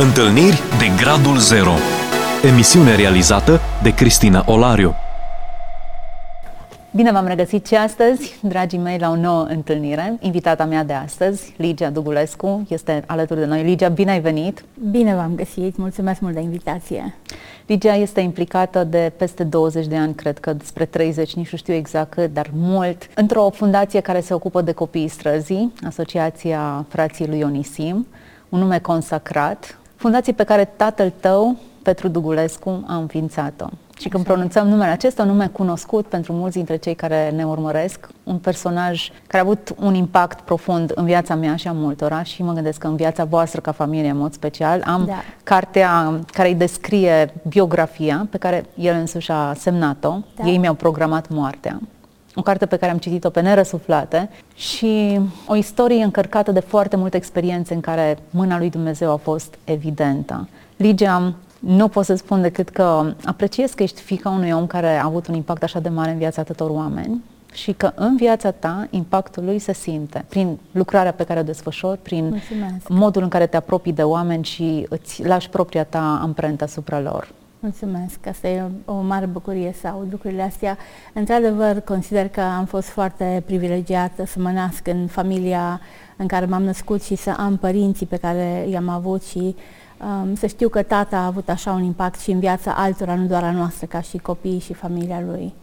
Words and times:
Întâlniri 0.00 0.60
de 0.78 1.02
Gradul 1.02 1.36
Zero 1.36 1.72
Emisiune 2.44 2.96
realizată 2.96 3.60
de 3.82 3.94
Cristina 3.94 4.44
Olariu 4.46 4.94
Bine 6.90 7.12
v-am 7.12 7.26
regăsit 7.26 7.66
și 7.66 7.74
astăzi, 7.74 8.38
dragii 8.42 8.78
mei, 8.78 8.98
la 8.98 9.10
o 9.10 9.16
nouă 9.16 9.42
întâlnire. 9.42 10.16
Invitata 10.20 10.64
mea 10.64 10.84
de 10.84 10.92
astăzi, 10.92 11.54
Ligia 11.56 11.90
Dugulescu, 11.90 12.66
este 12.68 13.02
alături 13.06 13.38
de 13.38 13.46
noi. 13.46 13.62
Ligia, 13.62 13.88
bine 13.88 14.10
ai 14.10 14.20
venit! 14.20 14.64
Bine 14.90 15.14
v-am 15.14 15.34
găsit, 15.34 15.76
mulțumesc 15.76 16.20
mult 16.20 16.34
de 16.34 16.40
invitație! 16.40 17.14
Ligia 17.66 17.94
este 17.94 18.20
implicată 18.20 18.84
de 18.84 19.12
peste 19.16 19.44
20 19.44 19.86
de 19.86 19.96
ani, 19.96 20.14
cred 20.14 20.38
că 20.38 20.52
despre 20.52 20.84
30, 20.84 21.34
nici 21.34 21.50
nu 21.50 21.58
știu 21.58 21.74
exact 21.74 22.10
cât, 22.10 22.32
dar 22.32 22.50
mult, 22.52 23.08
într-o 23.14 23.50
fundație 23.50 24.00
care 24.00 24.20
se 24.20 24.34
ocupă 24.34 24.60
de 24.60 24.72
copiii 24.72 25.08
străzii, 25.08 25.72
Asociația 25.86 26.84
Frații 26.88 27.28
lui 27.28 27.42
Onisim, 27.42 28.06
un 28.48 28.58
nume 28.58 28.78
consacrat, 28.78 29.78
fundație 29.98 30.32
pe 30.32 30.44
care 30.44 30.64
tatăl 30.64 31.12
tău, 31.20 31.56
Petru 31.82 32.08
Dugulescu, 32.08 32.84
a 32.86 32.96
înființat-o. 32.96 33.66
Și 33.98 34.08
când 34.08 34.24
pronunțăm 34.24 34.68
numele 34.68 34.90
acesta, 34.90 35.22
un 35.22 35.28
nume 35.28 35.46
cunoscut 35.46 36.06
pentru 36.06 36.32
mulți 36.32 36.56
dintre 36.56 36.76
cei 36.76 36.94
care 36.94 37.30
ne 37.30 37.44
urmăresc, 37.44 38.08
un 38.24 38.36
personaj 38.36 39.10
care 39.26 39.42
a 39.42 39.46
avut 39.46 39.74
un 39.78 39.94
impact 39.94 40.40
profund 40.40 40.92
în 40.94 41.04
viața 41.04 41.34
mea 41.34 41.56
și 41.56 41.68
a 41.68 41.72
multora 41.72 42.22
și 42.22 42.42
mă 42.42 42.52
gândesc 42.52 42.78
că 42.78 42.86
în 42.86 42.96
viața 42.96 43.24
voastră 43.24 43.60
ca 43.60 43.72
familie 43.72 44.10
în 44.10 44.16
mod 44.16 44.32
special. 44.32 44.82
Am 44.84 45.04
da. 45.06 45.22
cartea 45.42 46.20
care 46.32 46.48
îi 46.48 46.54
descrie 46.54 47.34
biografia 47.48 48.26
pe 48.30 48.38
care 48.38 48.64
el 48.74 48.94
însuși 48.94 49.30
a 49.30 49.54
semnat-o. 49.54 50.14
Da. 50.36 50.44
Ei 50.44 50.58
mi-au 50.58 50.74
programat 50.74 51.28
moartea. 51.28 51.80
O 52.38 52.42
carte 52.42 52.66
pe 52.66 52.76
care 52.76 52.92
am 52.92 52.98
citit-o 52.98 53.30
pe 53.30 53.40
nerăsuflate 53.40 54.30
și 54.54 55.20
o 55.46 55.56
istorie 55.56 56.02
încărcată 56.02 56.52
de 56.52 56.60
foarte 56.60 56.96
multe 56.96 57.16
experiențe 57.16 57.74
în 57.74 57.80
care 57.80 58.18
mâna 58.30 58.58
lui 58.58 58.70
Dumnezeu 58.70 59.12
a 59.12 59.16
fost 59.16 59.58
evidentă. 59.64 60.48
Ligia 60.76 61.34
nu 61.58 61.88
pot 61.88 62.04
să 62.04 62.14
spun 62.14 62.42
decât 62.42 62.68
că 62.68 63.12
apreciez 63.24 63.72
că 63.72 63.82
ești 63.82 64.00
fica 64.00 64.28
unui 64.28 64.50
om 64.50 64.66
care 64.66 64.96
a 64.96 65.04
avut 65.04 65.26
un 65.26 65.34
impact 65.34 65.62
așa 65.62 65.80
de 65.80 65.88
mare 65.88 66.10
în 66.10 66.18
viața 66.18 66.40
atâtor 66.40 66.70
oameni 66.70 67.22
și 67.52 67.72
că 67.72 67.92
în 67.94 68.16
viața 68.16 68.50
ta 68.50 68.86
impactul 68.90 69.44
lui 69.44 69.58
se 69.58 69.72
simte 69.72 70.24
prin 70.28 70.58
lucrarea 70.72 71.12
pe 71.12 71.24
care 71.24 71.40
o 71.40 71.42
desfășori, 71.42 71.98
prin 72.02 72.28
Mulțumesc. 72.28 72.88
modul 72.88 73.22
în 73.22 73.28
care 73.28 73.46
te 73.46 73.56
apropii 73.56 73.92
de 73.92 74.02
oameni 74.02 74.44
și 74.44 74.86
îți 74.88 75.24
lași 75.24 75.48
propria 75.48 75.84
ta 75.84 76.18
amprentă 76.22 76.64
asupra 76.64 77.00
lor. 77.00 77.28
Mulțumesc, 77.60 78.26
asta 78.26 78.48
e 78.48 78.62
o, 78.84 78.92
o 78.92 79.00
mare 79.00 79.26
bucurie 79.26 79.74
să 79.80 79.86
aud 79.88 80.08
lucrurile 80.10 80.42
astea. 80.42 80.78
Într-adevăr, 81.12 81.80
consider 81.80 82.28
că 82.28 82.40
am 82.40 82.64
fost 82.64 82.88
foarte 82.88 83.42
privilegiată 83.46 84.26
să 84.26 84.40
mă 84.40 84.50
nasc 84.50 84.86
în 84.86 85.06
familia 85.06 85.80
în 86.16 86.26
care 86.26 86.46
m-am 86.46 86.62
născut 86.62 87.02
și 87.02 87.14
să 87.14 87.34
am 87.36 87.56
părinții 87.56 88.06
pe 88.06 88.16
care 88.16 88.66
i-am 88.70 88.88
avut 88.88 89.24
și 89.24 89.56
um, 90.22 90.34
să 90.34 90.46
știu 90.46 90.68
că 90.68 90.82
tata 90.82 91.16
a 91.16 91.26
avut 91.26 91.48
așa 91.48 91.72
un 91.72 91.82
impact 91.82 92.20
și 92.20 92.30
în 92.30 92.38
viața 92.38 92.74
altora, 92.76 93.14
nu 93.14 93.26
doar 93.26 93.44
a 93.44 93.50
noastră, 93.50 93.86
ca 93.86 94.00
și 94.00 94.18
copii 94.18 94.58
și 94.58 94.72
familia 94.72 95.22
lui. 95.26 95.54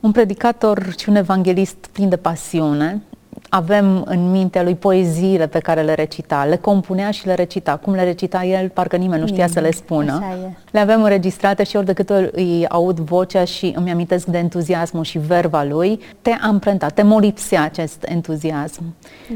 Un 0.00 0.12
predicator 0.12 0.94
și 0.98 1.08
un 1.08 1.16
evanghelist 1.16 1.76
plin 1.92 2.08
de 2.08 2.16
pasiune. 2.16 3.02
Avem 3.48 4.02
în 4.06 4.30
mintea 4.30 4.62
lui 4.62 4.74
poeziile 4.74 5.46
pe 5.46 5.58
care 5.58 5.82
le 5.82 5.94
recita, 5.94 6.44
le 6.44 6.56
compunea 6.56 7.10
și 7.10 7.26
le 7.26 7.34
recita. 7.34 7.76
Cum 7.76 7.92
le 7.92 8.04
recita 8.04 8.44
el, 8.44 8.68
parcă 8.68 8.96
nimeni 8.96 9.20
nu 9.20 9.26
știa 9.26 9.44
Bine, 9.44 9.56
să 9.56 9.60
le 9.60 9.70
spună. 9.70 10.22
Le 10.70 10.78
avem 10.78 11.02
înregistrate 11.02 11.62
și 11.62 11.76
ori 11.76 11.86
de 11.86 11.92
câte 11.92 12.12
ori 12.12 12.30
îi 12.32 12.66
aud 12.68 12.98
vocea 12.98 13.44
și 13.44 13.72
îmi 13.76 13.90
amintesc 13.90 14.26
de 14.26 14.38
entuziasmul 14.38 15.04
și 15.04 15.18
verba 15.18 15.64
lui, 15.64 16.00
te 16.22 16.30
amprenta, 16.30 16.88
te 16.88 17.02
molipsea 17.02 17.62
acest 17.62 18.04
entuziasm. 18.08 18.82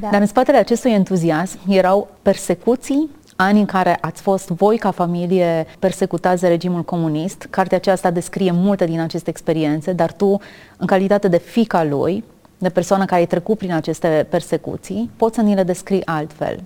Da. 0.00 0.08
Dar 0.10 0.20
în 0.20 0.26
spatele 0.26 0.58
acestui 0.58 0.92
entuziasm 0.92 1.58
erau 1.68 2.08
persecuții 2.22 3.10
ani 3.40 3.58
în 3.58 3.66
care 3.66 3.98
ați 4.00 4.22
fost 4.22 4.48
voi 4.48 4.76
ca 4.76 4.90
familie 4.90 5.66
persecutați 5.78 6.40
de 6.40 6.48
regimul 6.48 6.82
comunist. 6.82 7.46
Cartea 7.50 7.76
aceasta 7.76 8.10
descrie 8.10 8.50
multe 8.54 8.84
din 8.84 9.00
aceste 9.00 9.30
experiențe, 9.30 9.92
dar 9.92 10.12
tu, 10.12 10.40
în 10.76 10.86
calitate 10.86 11.28
de 11.28 11.38
fica 11.38 11.84
lui, 11.84 12.24
de 12.58 12.68
persoană 12.68 13.04
care 13.04 13.20
ai 13.20 13.26
trecut 13.26 13.58
prin 13.58 13.72
aceste 13.72 14.26
persecuții, 14.30 15.10
poți 15.16 15.34
să 15.34 15.40
ni 15.40 15.54
le 15.54 15.62
descrii 15.62 16.06
altfel. 16.06 16.60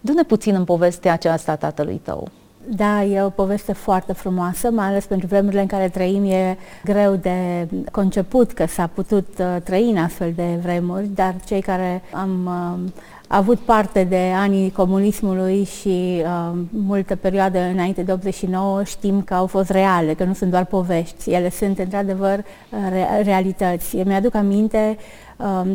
Du-ne 0.00 0.22
puțin 0.22 0.54
în 0.54 0.64
povestea 0.64 1.12
aceasta 1.12 1.52
a 1.52 1.56
tatălui 1.56 2.00
tău. 2.04 2.28
Da, 2.68 3.04
e 3.04 3.22
o 3.22 3.28
poveste 3.28 3.72
foarte 3.72 4.12
frumoasă, 4.12 4.70
mai 4.70 4.86
ales 4.86 5.04
pentru 5.04 5.26
vremurile 5.26 5.60
în 5.60 5.66
care 5.66 5.88
trăim 5.88 6.24
e 6.24 6.56
greu 6.84 7.14
de 7.14 7.68
conceput 7.92 8.52
că 8.52 8.66
s-a 8.66 8.90
putut 8.94 9.26
uh, 9.38 9.56
trăi 9.64 9.90
în 9.90 9.96
astfel 9.96 10.32
de 10.36 10.58
vremuri, 10.62 11.06
dar 11.14 11.34
cei 11.46 11.60
care 11.60 12.02
am 12.12 12.46
uh, 12.46 12.90
avut 13.28 13.58
parte 13.58 14.04
de 14.04 14.32
anii 14.36 14.70
comunismului 14.70 15.64
și 15.64 16.22
uh, 16.22 16.58
multă 16.70 17.16
perioadă 17.16 17.58
înainte 17.58 18.02
de 18.02 18.12
89 18.12 18.84
știm 18.84 19.22
că 19.22 19.34
au 19.34 19.46
fost 19.46 19.70
reale, 19.70 20.14
că 20.14 20.24
nu 20.24 20.32
sunt 20.32 20.50
doar 20.50 20.64
povești, 20.64 21.30
ele 21.30 21.50
sunt 21.50 21.78
într-adevăr 21.78 22.38
uh, 22.38 22.78
re- 22.90 23.22
realități. 23.22 23.96
Mi-aduc 23.96 24.34
aminte 24.34 24.96
Um, 24.98 25.25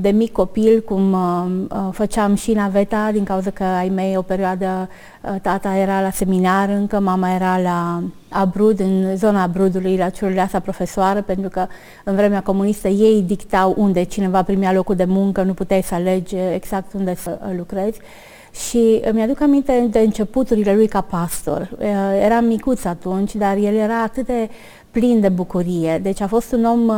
de 0.02 0.10
mic 0.10 0.32
copil, 0.32 0.82
cum 0.82 1.14
um, 1.14 1.68
uh, 1.72 1.90
făceam 1.92 2.36
și 2.36 2.52
naveta, 2.52 3.10
din 3.12 3.24
cauza 3.24 3.50
că 3.50 3.64
ai 3.64 3.90
mei 3.90 4.18
o 4.18 4.22
perioadă 4.22 4.90
uh, 5.22 5.36
tata 5.42 5.76
era 5.76 6.02
la 6.02 6.10
seminar 6.10 6.70
încă, 6.70 7.00
mama 7.00 7.34
era 7.34 7.60
la 7.60 8.04
Abrud, 8.30 8.80
în 8.80 9.16
zona 9.16 9.42
Abrudului, 9.42 9.98
la 9.98 10.10
Ciuruleasa 10.10 10.60
profesoară, 10.60 11.22
pentru 11.22 11.50
că 11.50 11.68
în 12.04 12.16
vremea 12.16 12.42
comunistă 12.42 12.88
ei 12.88 13.22
dictau 13.22 13.74
unde 13.78 14.04
cineva 14.04 14.44
primea 14.44 14.74
locul 14.74 14.96
de 14.96 15.06
muncă, 15.06 15.42
nu 15.42 15.54
puteai 15.54 15.84
să 15.84 15.96
alegi 15.96 16.36
exact 16.54 16.94
unde 16.94 17.16
să 17.16 17.40
uh, 17.42 17.54
lucrezi. 17.58 18.00
Și 18.70 19.02
îmi 19.04 19.22
aduc 19.22 19.42
aminte 19.42 19.88
de 19.90 20.00
începuturile 20.00 20.76
lui 20.76 20.88
ca 20.88 21.02
pastor. 21.02 21.70
Eram 22.24 22.46
micuț 22.46 22.84
atunci, 22.84 23.36
dar 23.36 23.58
el 23.58 23.76
era 23.76 24.02
atât 24.02 24.26
de 24.26 24.50
plin 24.92 25.20
de 25.20 25.30
bucurie. 25.30 26.00
Deci 26.04 26.22
a 26.22 26.28
fost 26.28 26.52
un 26.52 26.66
om 26.66 26.88
uh, 26.88 26.96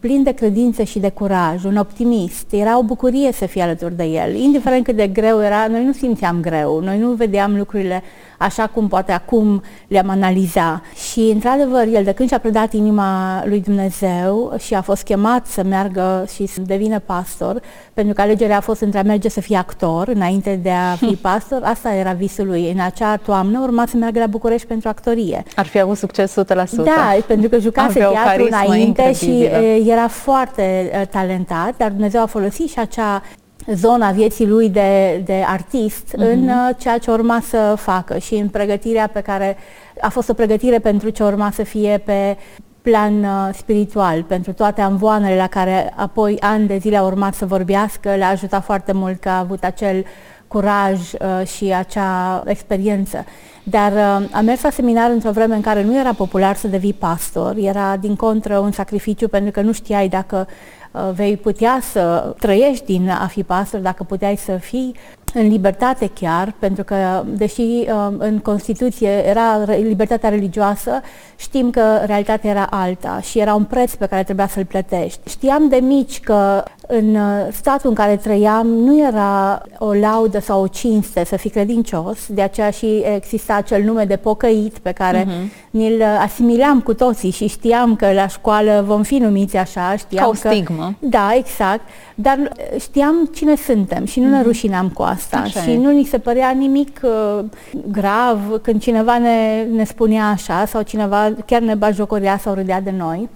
plin 0.00 0.22
de 0.22 0.32
credință 0.32 0.82
și 0.82 0.98
de 0.98 1.08
curaj, 1.08 1.64
un 1.64 1.76
optimist. 1.76 2.52
Era 2.52 2.78
o 2.78 2.82
bucurie 2.82 3.32
să 3.32 3.46
fie 3.46 3.62
alături 3.62 3.96
de 3.96 4.04
el. 4.04 4.34
Indiferent 4.34 4.84
cât 4.84 4.96
de 4.96 5.06
greu 5.06 5.42
era, 5.42 5.66
noi 5.66 5.84
nu 5.84 5.92
simțeam 5.92 6.40
greu, 6.40 6.80
noi 6.80 6.98
nu 6.98 7.10
vedeam 7.10 7.56
lucrurile 7.56 8.02
așa 8.42 8.66
cum 8.66 8.88
poate 8.88 9.12
acum 9.12 9.62
le-am 9.88 10.08
analiza. 10.08 10.82
Și, 11.10 11.20
într-adevăr, 11.20 11.86
el 11.92 12.04
de 12.04 12.12
când 12.12 12.28
și-a 12.28 12.38
predat 12.38 12.72
inima 12.72 13.42
lui 13.46 13.60
Dumnezeu 13.60 14.54
și 14.58 14.74
a 14.74 14.80
fost 14.80 15.02
chemat 15.02 15.46
să 15.46 15.62
meargă 15.62 16.24
și 16.34 16.46
să 16.46 16.60
devină 16.60 16.98
pastor, 16.98 17.62
pentru 17.94 18.14
că 18.14 18.20
alegerea 18.20 18.56
a 18.56 18.60
fost 18.60 18.80
între 18.80 18.98
a 18.98 19.02
merge 19.02 19.28
să 19.28 19.40
fie 19.40 19.56
actor 19.56 20.08
înainte 20.08 20.60
de 20.62 20.70
a 20.70 20.94
fi 20.94 21.16
pastor, 21.30 21.60
asta 21.62 21.94
era 21.94 22.12
visul 22.12 22.46
lui. 22.46 22.70
În 22.70 22.80
acea 22.80 23.16
toamnă 23.16 23.60
urma 23.62 23.86
să 23.86 23.96
meargă 23.96 24.18
la 24.18 24.26
București 24.26 24.66
pentru 24.66 24.88
actorie. 24.88 25.42
Ar 25.56 25.66
fi 25.66 25.80
avut 25.80 25.96
succes 25.96 26.34
100%. 26.40 26.44
Da, 26.84 27.14
pentru 27.32 27.48
că 27.48 27.58
jucase 27.58 27.98
teatru 27.98 28.46
înainte 28.50 29.12
și 29.12 29.48
era 29.86 30.08
foarte 30.08 30.90
talentat, 31.10 31.76
dar 31.76 31.90
Dumnezeu 31.90 32.22
a 32.22 32.26
folosit 32.26 32.70
și 32.70 32.78
acea 32.78 33.22
zona 33.66 34.10
vieții 34.10 34.46
lui 34.46 34.68
de, 34.68 35.22
de 35.24 35.44
artist 35.46 36.14
uh-huh. 36.16 36.30
în 36.32 36.48
uh, 36.48 36.70
ceea 36.78 36.98
ce 36.98 37.10
urma 37.10 37.42
să 37.48 37.74
facă 37.76 38.18
și 38.18 38.34
în 38.34 38.48
pregătirea 38.48 39.06
pe 39.12 39.20
care 39.20 39.56
a 40.00 40.08
fost 40.08 40.28
o 40.28 40.32
pregătire 40.34 40.78
pentru 40.78 41.08
ce 41.08 41.22
urma 41.22 41.50
să 41.50 41.62
fie 41.62 42.02
pe 42.04 42.36
plan 42.82 43.24
uh, 43.24 43.48
spiritual, 43.54 44.22
pentru 44.22 44.52
toate 44.52 44.80
amvoanele 44.80 45.36
la 45.36 45.46
care 45.46 45.92
apoi 45.96 46.36
ani 46.40 46.66
de 46.66 46.76
zile 46.76 46.96
a 46.96 47.02
urmat 47.02 47.34
să 47.34 47.46
vorbească, 47.46 48.14
le-a 48.14 48.28
ajutat 48.28 48.64
foarte 48.64 48.92
mult 48.92 49.20
că 49.20 49.28
a 49.28 49.38
avut 49.38 49.64
acel 49.64 50.04
curaj 50.48 51.12
uh, 51.12 51.46
și 51.46 51.74
acea 51.78 52.42
experiență. 52.46 53.24
Dar 53.62 53.92
uh, 53.92 54.28
am 54.30 54.44
mers 54.44 54.62
la 54.62 54.70
seminar 54.70 55.10
într-o 55.10 55.30
vreme 55.30 55.54
în 55.54 55.60
care 55.60 55.82
nu 55.82 55.98
era 55.98 56.12
popular 56.12 56.56
să 56.56 56.68
devii 56.68 56.92
pastor, 56.92 57.56
era 57.56 57.96
din 57.96 58.16
contră 58.16 58.58
un 58.58 58.72
sacrificiu 58.72 59.28
pentru 59.28 59.50
că 59.50 59.60
nu 59.60 59.72
știai 59.72 60.08
dacă 60.08 60.46
uh, 60.92 61.10
vei 61.14 61.36
putea 61.36 61.78
să 61.92 62.34
trăiești 62.38 62.84
din 62.84 63.08
a 63.08 63.26
fi 63.26 63.42
pastor, 63.42 63.80
dacă 63.80 64.02
puteai 64.04 64.36
să 64.36 64.52
fii 64.52 64.94
în 65.34 65.48
libertate 65.48 66.10
chiar, 66.14 66.54
pentru 66.58 66.84
că, 66.84 67.24
deși 67.26 67.60
uh, 67.60 68.08
în 68.18 68.38
Constituție 68.38 69.28
era 69.28 69.64
libertatea 69.64 70.28
religioasă, 70.28 71.00
știm 71.36 71.70
că 71.70 72.02
realitatea 72.04 72.50
era 72.50 72.66
alta 72.70 73.20
și 73.20 73.38
era 73.38 73.54
un 73.54 73.64
preț 73.64 73.94
pe 73.94 74.06
care 74.06 74.22
trebuia 74.22 74.46
să-l 74.46 74.64
plătești. 74.64 75.20
Știam 75.28 75.68
de 75.68 75.76
mici 75.76 76.20
că 76.20 76.64
în 76.86 77.14
uh, 77.14 77.48
statul 77.52 77.88
în 77.88 77.94
care 77.94 78.16
trăiam 78.16 78.66
nu 78.66 78.98
era 78.98 79.62
o 79.78 79.92
laudă 79.92 80.40
sau 80.40 80.62
o 80.62 80.66
cinste 80.66 81.24
să 81.24 81.36
fii 81.36 81.50
credincios, 81.50 82.18
de 82.28 82.42
aceea 82.42 82.70
și 82.70 83.02
exista 83.14 83.51
acel 83.56 83.82
nume 83.82 84.04
de 84.04 84.16
pocăit 84.16 84.78
pe 84.78 84.92
care 84.92 85.24
uh-huh. 85.24 85.70
ni-l 85.70 86.02
asimileam 86.20 86.80
cu 86.80 86.94
toții 86.94 87.30
și 87.30 87.46
știam 87.46 87.96
că 87.96 88.12
la 88.12 88.26
școală 88.26 88.84
vom 88.86 89.02
fi 89.02 89.14
numiți 89.14 89.56
așa. 89.56 89.96
Știam 89.96 90.22
Ca 90.22 90.28
o 90.30 90.34
stigmă. 90.34 90.94
Că, 91.00 91.06
da, 91.06 91.34
exact. 91.34 91.80
Dar 92.14 92.52
știam 92.80 93.30
cine 93.34 93.56
suntem 93.56 94.04
și 94.04 94.20
nu 94.20 94.28
ne 94.28 94.36
mhm. 94.36 94.44
rușinam 94.44 94.88
cu 94.88 95.02
asta 95.02 95.36
așa 95.36 95.60
și 95.60 95.70
e. 95.70 95.78
nu 95.78 95.90
ni 95.90 96.04
se 96.04 96.18
părea 96.18 96.50
nimic 96.50 97.00
uh, 97.02 97.44
grav 97.90 98.38
când 98.62 98.80
cineva 98.80 99.18
ne, 99.18 99.62
ne 99.62 99.84
spunea 99.84 100.28
așa 100.28 100.64
sau 100.66 100.82
cineva 100.82 101.30
chiar 101.46 101.60
ne 101.60 101.74
bajocorea 101.74 102.38
sau 102.38 102.54
râdea 102.54 102.80
de 102.80 102.94
noi. 102.96 103.28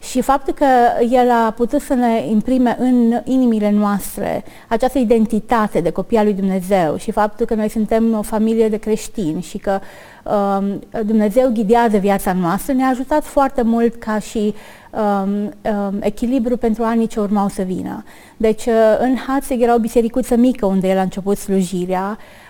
Și 0.00 0.20
faptul 0.20 0.54
că 0.54 0.66
el 1.10 1.30
a 1.30 1.50
putut 1.50 1.80
să 1.80 1.94
ne 1.94 2.26
imprime 2.28 2.76
în 2.78 3.20
inimile 3.24 3.70
noastre 3.70 4.44
această 4.68 4.98
identitate 4.98 5.80
de 5.80 5.90
copii 5.90 6.16
al 6.18 6.24
lui 6.24 6.34
Dumnezeu 6.34 6.96
și 6.96 7.10
faptul 7.10 7.46
că 7.46 7.54
noi 7.54 7.68
suntem 7.68 8.16
o 8.18 8.22
familie 8.22 8.68
de 8.68 8.76
creștini 8.76 9.42
și 9.42 9.58
că 9.58 9.80
um, 10.22 10.80
Dumnezeu 11.04 11.50
ghidează 11.52 11.96
viața 11.96 12.32
noastră 12.32 12.72
ne-a 12.72 12.88
ajutat 12.88 13.24
foarte 13.24 13.62
mult 13.62 13.94
ca 13.94 14.18
și 14.18 14.54
um, 14.90 15.30
um, 15.32 15.96
echilibru 16.00 16.56
pentru 16.56 16.82
anii 16.82 17.06
ce 17.06 17.20
urmau 17.20 17.48
să 17.48 17.62
vină. 17.62 18.04
Deci 18.36 18.66
uh, 18.66 18.96
în 18.98 19.16
Hatzeg 19.26 19.62
era 19.62 19.74
o 19.74 19.78
bisericuță 19.78 20.36
mică 20.36 20.66
unde 20.66 20.88
el 20.88 20.98
a 20.98 21.02
început 21.02 21.36
slujirea, 21.36 22.18
Uh, 22.18 22.45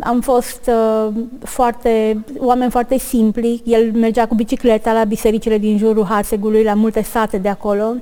am 0.00 0.20
fost 0.20 0.70
uh, 0.70 1.12
foarte, 1.44 2.24
oameni 2.38 2.70
foarte 2.70 2.98
simpli. 2.98 3.62
El 3.64 3.92
mergea 3.92 4.26
cu 4.26 4.34
bicicleta 4.34 4.92
la 4.92 5.04
bisericile 5.04 5.58
din 5.58 5.78
jurul 5.78 6.04
Hasegului, 6.04 6.62
la 6.62 6.74
multe 6.74 7.02
sate 7.02 7.38
de 7.38 7.48
acolo. 7.48 7.94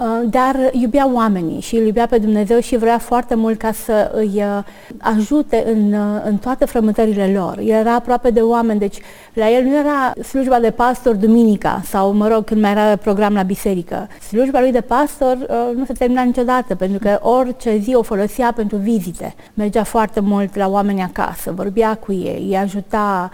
Uh, 0.00 0.28
dar 0.30 0.56
iubea 0.72 1.10
oamenii 1.12 1.60
și 1.60 1.76
îl 1.76 1.86
iubea 1.86 2.06
pe 2.06 2.18
Dumnezeu 2.18 2.60
și 2.60 2.76
vrea 2.76 2.98
foarte 2.98 3.34
mult 3.34 3.58
ca 3.58 3.72
să 3.72 4.10
îi 4.14 4.32
uh, 4.34 4.64
ajute 4.98 5.64
în, 5.66 5.92
uh, 5.92 6.20
în 6.24 6.36
toate 6.36 6.64
frământările 6.64 7.32
lor. 7.32 7.58
El 7.58 7.74
era 7.74 7.94
aproape 7.94 8.30
de 8.30 8.40
oameni, 8.40 8.78
deci 8.78 8.98
la 9.32 9.50
el 9.50 9.64
nu 9.64 9.76
era 9.76 10.12
slujba 10.22 10.58
de 10.58 10.70
pastor 10.70 11.14
duminica 11.14 11.80
sau, 11.84 12.12
mă 12.12 12.28
rog, 12.28 12.44
când 12.44 12.60
mai 12.60 12.70
era 12.70 12.96
program 12.96 13.34
la 13.34 13.42
biserică. 13.42 14.08
Slujba 14.28 14.60
lui 14.60 14.72
de 14.72 14.80
pastor 14.80 15.36
nu 15.74 15.84
se 15.84 15.92
termina 15.92 16.22
niciodată, 16.22 16.74
pentru 16.74 16.98
că 16.98 17.18
orice 17.22 17.76
zi 17.76 17.94
o 17.94 18.02
folosea 18.02 18.52
pentru 18.56 18.76
vizite. 18.76 19.34
Mergea 19.54 19.84
foarte 19.84 20.20
mult 20.20 20.56
la 20.56 20.68
oameni 20.68 21.02
acasă, 21.02 21.52
vorbea 21.52 21.94
cu 21.94 22.12
ei, 22.12 22.44
îi 22.48 22.56
ajuta 22.56 23.30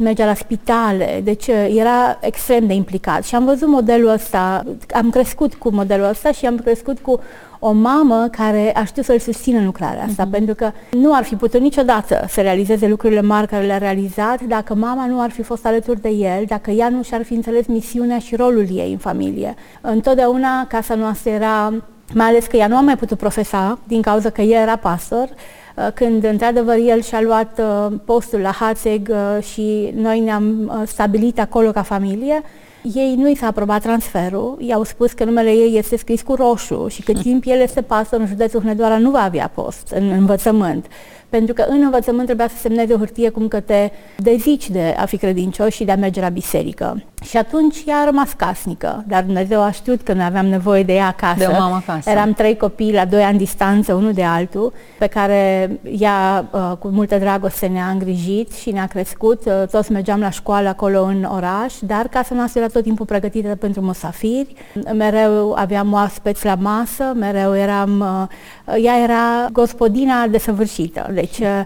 mergea 0.00 0.26
la 0.26 0.34
spitale, 0.34 1.20
deci 1.24 1.46
uh, 1.46 1.74
era 1.76 2.18
extrem 2.20 2.66
de 2.66 2.74
implicat. 2.74 3.24
Și 3.24 3.34
am 3.34 3.44
văzut 3.44 3.68
modelul 3.68 4.08
ăsta, 4.08 4.64
am 4.94 5.10
crescut 5.10 5.54
cu 5.54 5.70
modelul 5.72 6.08
ăsta 6.08 6.32
și 6.32 6.46
am 6.46 6.56
crescut 6.56 6.98
cu 6.98 7.20
o 7.58 7.72
mamă 7.72 8.28
care 8.30 8.76
a 8.76 8.84
știut 8.84 9.04
să-l 9.04 9.18
susțină 9.18 9.58
în 9.58 9.64
lucrarea 9.64 10.04
asta, 10.04 10.26
uh-huh. 10.26 10.30
pentru 10.30 10.54
că 10.54 10.70
nu 10.90 11.14
ar 11.14 11.24
fi 11.24 11.34
putut 11.34 11.60
niciodată 11.60 12.24
să 12.28 12.40
realizeze 12.40 12.88
lucrurile 12.88 13.20
mari 13.20 13.46
care 13.46 13.66
le-a 13.66 13.78
realizat 13.78 14.40
dacă 14.42 14.74
mama 14.74 15.06
nu 15.06 15.20
ar 15.20 15.30
fi 15.30 15.42
fost 15.42 15.66
alături 15.66 16.00
de 16.00 16.08
el, 16.08 16.44
dacă 16.46 16.70
ea 16.70 16.88
nu 16.88 17.02
și-ar 17.02 17.22
fi 17.24 17.34
înțeles 17.34 17.66
misiunea 17.66 18.18
și 18.18 18.36
rolul 18.36 18.66
ei 18.72 18.92
în 18.92 18.98
familie. 18.98 19.54
Întotdeauna 19.80 20.66
casa 20.66 20.94
noastră 20.94 21.30
era 21.30 21.72
mai 22.14 22.26
ales 22.26 22.46
că 22.46 22.56
ea 22.56 22.66
nu 22.66 22.76
a 22.76 22.80
mai 22.80 22.96
putut 22.96 23.18
profesa 23.18 23.78
din 23.84 24.02
cauza 24.02 24.30
că 24.30 24.40
el 24.40 24.60
era 24.60 24.76
pastor, 24.76 25.28
Uh, 25.28 25.59
când 25.94 26.24
într-adevăr 26.24 26.76
el 26.76 27.02
și-a 27.02 27.20
luat 27.20 27.60
uh, 27.60 27.92
postul 28.04 28.40
la 28.40 28.50
Hațeg 28.50 29.08
uh, 29.10 29.42
și 29.42 29.92
noi 29.94 30.20
ne-am 30.20 30.72
stabilit 30.86 31.40
acolo 31.40 31.70
ca 31.70 31.82
familie, 31.82 32.42
ei 32.82 33.14
nu 33.16 33.28
i 33.28 33.36
s-a 33.36 33.46
aprobat 33.46 33.82
transferul, 33.82 34.56
i-au 34.58 34.84
spus 34.84 35.12
că 35.12 35.24
numele 35.24 35.50
ei 35.50 35.78
este 35.78 35.96
scris 35.96 36.22
cu 36.22 36.34
roșu 36.34 36.88
și 36.88 37.02
că 37.02 37.12
timp 37.22 37.42
el 37.46 37.60
este 37.60 37.82
pastor 37.82 38.20
în 38.20 38.26
județul 38.26 38.60
Hunedoara 38.60 38.98
nu 38.98 39.10
va 39.10 39.22
avea 39.22 39.50
post 39.54 39.88
în 39.94 40.10
învățământ 40.10 40.86
pentru 41.30 41.54
că 41.54 41.64
în 41.68 41.82
învățământ 41.82 42.24
trebuia 42.24 42.48
să 42.48 42.56
semneze 42.60 42.94
o 42.94 42.98
hârtie 42.98 43.28
cum 43.28 43.48
că 43.48 43.60
te 43.60 43.90
dezici 44.16 44.70
de 44.70 44.94
a 44.98 45.04
fi 45.04 45.16
credincios 45.16 45.74
și 45.74 45.84
de 45.84 45.92
a 45.92 45.96
merge 45.96 46.20
la 46.20 46.28
biserică. 46.28 47.02
Și 47.22 47.36
atunci 47.36 47.76
ea 47.86 47.96
a 47.96 48.04
rămas 48.04 48.32
casnică, 48.32 49.04
dar 49.08 49.22
Dumnezeu 49.22 49.62
a 49.62 49.70
știut 49.70 50.00
că 50.02 50.12
noi 50.12 50.24
aveam 50.24 50.46
nevoie 50.46 50.82
de 50.82 50.92
ea 50.94 51.06
acasă. 51.06 51.38
De 51.38 51.46
o 51.46 51.58
mamă 51.58 51.82
acasă. 51.86 52.10
Eram 52.10 52.32
trei 52.32 52.56
copii 52.56 52.92
la 52.92 53.04
doi 53.04 53.22
ani 53.22 53.38
distanță, 53.38 53.94
unul 53.94 54.12
de 54.12 54.24
altul, 54.24 54.72
pe 54.98 55.06
care 55.06 55.70
ea 55.98 56.48
uh, 56.50 56.72
cu 56.78 56.88
multă 56.88 57.18
dragoste 57.18 57.66
ne-a 57.66 57.86
îngrijit 57.86 58.52
și 58.52 58.70
ne-a 58.70 58.86
crescut. 58.86 59.44
Uh, 59.44 59.68
toți 59.70 59.92
mergeam 59.92 60.20
la 60.20 60.30
școală 60.30 60.68
acolo 60.68 61.02
în 61.02 61.24
oraș, 61.24 61.74
dar 61.80 62.08
casa 62.08 62.34
noastră 62.34 62.60
era 62.60 62.68
tot 62.68 62.82
timpul 62.82 63.06
pregătită 63.06 63.56
pentru 63.56 63.80
musafiri. 63.80 64.54
Mereu 64.94 65.52
aveam 65.52 65.92
oaspeți 65.92 66.44
la 66.44 66.54
masă, 66.54 67.12
mereu 67.14 67.56
eram... 67.56 68.00
Uh, 68.00 68.84
ea 68.84 69.02
era 69.02 69.48
gospodina 69.52 70.26
desăvârșită 70.26 71.10
deci 71.20 71.38
uh, 71.38 71.60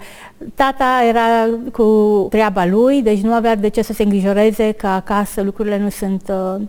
tata 0.55 1.03
era 1.09 1.49
cu 1.73 2.27
treaba 2.31 2.65
lui, 2.65 3.03
deci 3.03 3.21
nu 3.21 3.33
avea 3.33 3.55
de 3.55 3.69
ce 3.69 3.83
să 3.83 3.93
se 3.93 4.03
îngrijoreze 4.03 4.73
că 4.73 4.87
acasă 4.87 5.43
lucrurile 5.43 5.79
nu 5.79 5.89
sunt 5.89 6.29
uh, 6.29 6.61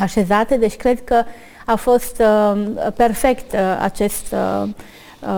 așezate, 0.00 0.56
deci 0.56 0.76
cred 0.76 1.04
că 1.04 1.22
a 1.66 1.74
fost 1.74 2.22
uh, 2.22 2.62
perfect 2.96 3.54
acest 3.80 4.34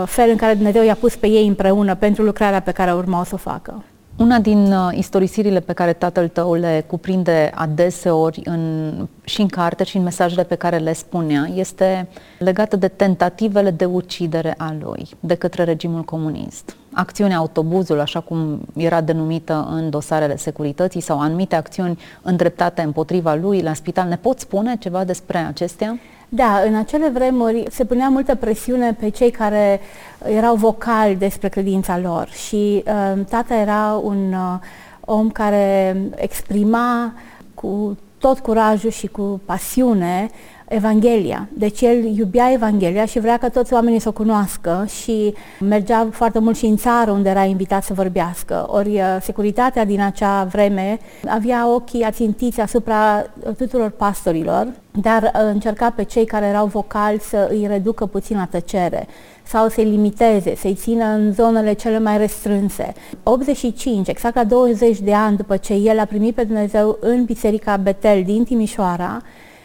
fel 0.04 0.30
în 0.30 0.36
care 0.36 0.54
Dumnezeu 0.54 0.82
i-a 0.82 0.94
pus 0.94 1.16
pe 1.16 1.26
ei 1.26 1.46
împreună 1.46 1.94
pentru 1.94 2.22
lucrarea 2.22 2.60
pe 2.60 2.72
care 2.72 2.92
urma 2.92 3.20
o 3.20 3.24
să 3.24 3.34
o 3.34 3.36
facă. 3.36 3.82
Una 4.18 4.38
din 4.38 4.72
uh, 4.72 4.88
istorisirile 4.92 5.60
pe 5.60 5.72
care 5.72 5.92
tatăl 5.92 6.28
tău 6.28 6.54
le 6.54 6.84
cuprinde 6.86 7.50
adeseori 7.54 8.40
în, 8.44 8.92
și 9.24 9.40
în 9.40 9.46
carte 9.48 9.84
și 9.84 9.96
în 9.96 10.02
mesajele 10.02 10.44
pe 10.44 10.54
care 10.54 10.76
le 10.76 10.92
spunea 10.92 11.48
este 11.54 12.08
legată 12.38 12.76
de 12.76 12.88
tentativele 12.88 13.70
de 13.70 13.84
ucidere 13.84 14.54
a 14.56 14.74
lui 14.80 15.08
de 15.20 15.34
către 15.34 15.64
regimul 15.64 16.02
comunist. 16.02 16.76
Acțiunea 16.92 17.36
autobuzul, 17.36 18.00
așa 18.00 18.20
cum 18.20 18.60
era 18.76 19.00
denumită 19.00 19.68
în 19.70 19.90
dosarele 19.90 20.36
securității 20.36 21.00
sau 21.00 21.20
anumite 21.20 21.56
acțiuni 21.56 21.98
îndreptate 22.22 22.82
împotriva 22.82 23.34
lui 23.34 23.62
la 23.62 23.74
spital. 23.74 24.08
Ne 24.08 24.16
poți 24.16 24.42
spune 24.42 24.76
ceva 24.76 25.04
despre 25.04 25.38
acestea? 25.38 25.98
Da, 26.28 26.60
în 26.66 26.74
acele 26.74 27.08
vremuri 27.08 27.64
se 27.70 27.84
punea 27.84 28.08
multă 28.08 28.34
presiune 28.34 28.92
pe 28.92 29.08
cei 29.08 29.30
care 29.30 29.80
erau 30.24 30.54
vocali 30.54 31.16
despre 31.16 31.48
credința 31.48 31.98
lor 31.98 32.28
și 32.28 32.84
uh, 32.86 33.24
tata 33.28 33.54
era 33.54 34.00
un 34.02 34.32
uh, 34.32 34.58
om 35.00 35.30
care 35.30 35.96
exprima 36.14 37.12
cu 37.54 37.98
tot 38.18 38.38
curajul 38.38 38.90
și 38.90 39.06
cu 39.06 39.40
pasiune 39.44 40.30
Evanghelia. 40.68 41.48
Deci 41.52 41.80
el 41.80 42.04
iubea 42.16 42.52
Evanghelia 42.52 43.04
și 43.04 43.18
vrea 43.18 43.36
ca 43.36 43.48
toți 43.48 43.72
oamenii 43.72 43.98
să 43.98 44.08
o 44.08 44.12
cunoască 44.12 44.86
și 45.02 45.34
mergea 45.60 46.08
foarte 46.10 46.38
mult 46.38 46.56
și 46.56 46.66
în 46.66 46.76
țară 46.76 47.10
unde 47.10 47.28
era 47.28 47.44
invitat 47.44 47.84
să 47.84 47.94
vorbească. 47.94 48.66
Ori 48.70 48.94
uh, 48.94 49.16
securitatea 49.20 49.84
din 49.84 50.00
acea 50.00 50.44
vreme 50.44 50.98
avea 51.28 51.74
ochii 51.74 52.02
ațintiți 52.02 52.60
asupra 52.60 53.26
tuturor 53.56 53.90
pastorilor, 53.90 54.66
dar 54.90 55.22
uh, 55.22 55.30
încerca 55.52 55.90
pe 55.90 56.02
cei 56.02 56.24
care 56.24 56.46
erau 56.46 56.66
vocali 56.66 57.20
să 57.20 57.48
îi 57.50 57.66
reducă 57.66 58.06
puțin 58.06 58.36
la 58.36 58.46
tăcere 58.50 59.06
sau 59.42 59.68
să-i 59.68 59.84
limiteze, 59.84 60.54
să-i 60.56 60.74
țină 60.74 61.04
în 61.04 61.32
zonele 61.32 61.72
cele 61.72 61.98
mai 61.98 62.18
restrânse. 62.18 62.92
85, 63.22 64.08
exact 64.08 64.34
la 64.34 64.44
20 64.44 65.00
de 65.00 65.14
ani 65.14 65.36
după 65.36 65.56
ce 65.56 65.74
el 65.74 65.98
a 65.98 66.04
primit 66.04 66.34
pe 66.34 66.44
Dumnezeu 66.44 66.98
în 67.00 67.24
Biserica 67.24 67.76
Betel 67.76 68.22
din 68.24 68.44
Timișoara, 68.44 69.22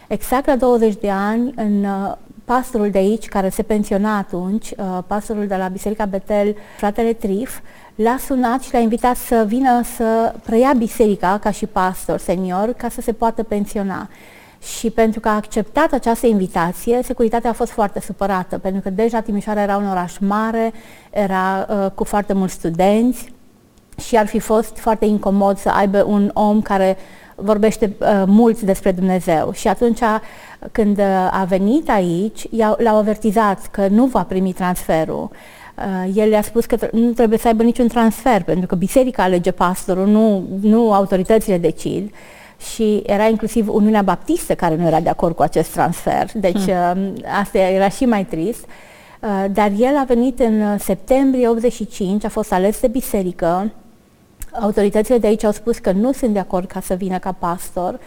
Exact 0.08 0.46
la 0.46 0.56
20 0.56 0.94
de 0.94 1.10
ani, 1.10 1.52
în 1.56 1.84
uh, 1.84 2.12
pastorul 2.44 2.90
de 2.90 2.98
aici, 2.98 3.28
care 3.28 3.48
se 3.48 3.62
pensiona 3.62 4.16
atunci, 4.16 4.70
uh, 4.70 4.98
pastorul 5.06 5.46
de 5.46 5.56
la 5.56 5.68
Biserica 5.68 6.04
Betel, 6.04 6.56
fratele 6.76 7.12
Trif, 7.12 7.58
l-a 7.94 8.16
sunat 8.18 8.62
și 8.62 8.72
l-a 8.72 8.78
invitat 8.78 9.16
să 9.16 9.44
vină 9.46 9.82
să 9.96 10.34
preia 10.44 10.72
biserica 10.76 11.38
ca 11.38 11.50
și 11.50 11.66
pastor 11.66 12.18
senior, 12.18 12.72
ca 12.72 12.88
să 12.88 13.00
se 13.00 13.12
poată 13.12 13.42
pensiona. 13.42 14.08
Și 14.78 14.90
pentru 14.90 15.20
că 15.20 15.28
a 15.28 15.34
acceptat 15.34 15.92
această 15.92 16.26
invitație, 16.26 17.00
securitatea 17.02 17.50
a 17.50 17.52
fost 17.52 17.70
foarte 17.70 18.00
supărată, 18.00 18.58
pentru 18.58 18.80
că 18.80 18.90
deja 18.90 19.20
Timișoara 19.20 19.62
era 19.62 19.76
un 19.76 19.88
oraș 19.88 20.18
mare, 20.18 20.72
era 21.10 21.66
uh, 21.68 21.90
cu 21.90 22.04
foarte 22.04 22.32
mulți 22.32 22.54
studenți 22.54 23.32
și 24.06 24.16
ar 24.16 24.26
fi 24.26 24.38
fost 24.38 24.76
foarte 24.76 25.04
incomod 25.04 25.58
să 25.58 25.68
aibă 25.68 26.02
un 26.02 26.30
om 26.34 26.62
care 26.62 26.96
vorbește 27.34 27.92
uh, 27.98 28.22
mult 28.26 28.60
despre 28.60 28.92
Dumnezeu 28.92 29.52
și 29.52 29.68
atunci 29.68 30.00
când 30.72 30.98
uh, 30.98 31.04
a 31.30 31.44
venit 31.48 31.90
aici, 31.90 32.46
l-au 32.76 32.96
avertizat 32.96 33.66
că 33.70 33.86
nu 33.88 34.06
va 34.06 34.22
primi 34.22 34.52
transferul. 34.52 35.30
Uh, 35.76 36.16
el 36.16 36.28
le-a 36.28 36.42
spus 36.42 36.64
că 36.64 36.88
nu 36.92 37.10
trebuie 37.10 37.38
să 37.38 37.46
aibă 37.46 37.62
niciun 37.62 37.88
transfer, 37.88 38.42
pentru 38.42 38.66
că 38.66 38.74
biserica 38.74 39.22
alege 39.22 39.50
pastorul, 39.50 40.06
nu, 40.06 40.44
nu 40.60 40.92
autoritățile 40.92 41.58
decid. 41.58 42.10
Și 42.74 43.02
era 43.06 43.26
inclusiv 43.26 43.68
Uniunea 43.68 44.02
Baptistă 44.02 44.54
care 44.54 44.76
nu 44.76 44.86
era 44.86 45.00
de 45.00 45.08
acord 45.08 45.34
cu 45.34 45.42
acest 45.42 45.72
transfer, 45.72 46.30
deci 46.34 46.70
hmm. 46.70 47.14
asta 47.40 47.58
era 47.58 47.88
și 47.88 48.04
mai 48.04 48.24
trist. 48.24 48.66
Dar 49.52 49.72
el 49.78 49.96
a 49.96 50.04
venit 50.06 50.40
în 50.40 50.78
septembrie 50.78 51.48
85, 51.48 52.24
a 52.24 52.28
fost 52.28 52.52
ales 52.52 52.80
de 52.80 52.86
biserică, 52.86 53.72
Autoritățile 54.60 55.18
de 55.18 55.26
aici 55.26 55.44
au 55.44 55.52
spus 55.52 55.78
că 55.78 55.92
nu 55.92 56.12
sunt 56.12 56.32
de 56.32 56.38
acord 56.38 56.66
ca 56.66 56.80
să 56.80 56.94
vină 56.94 57.18
ca 57.18 57.32
pastor 57.32 57.98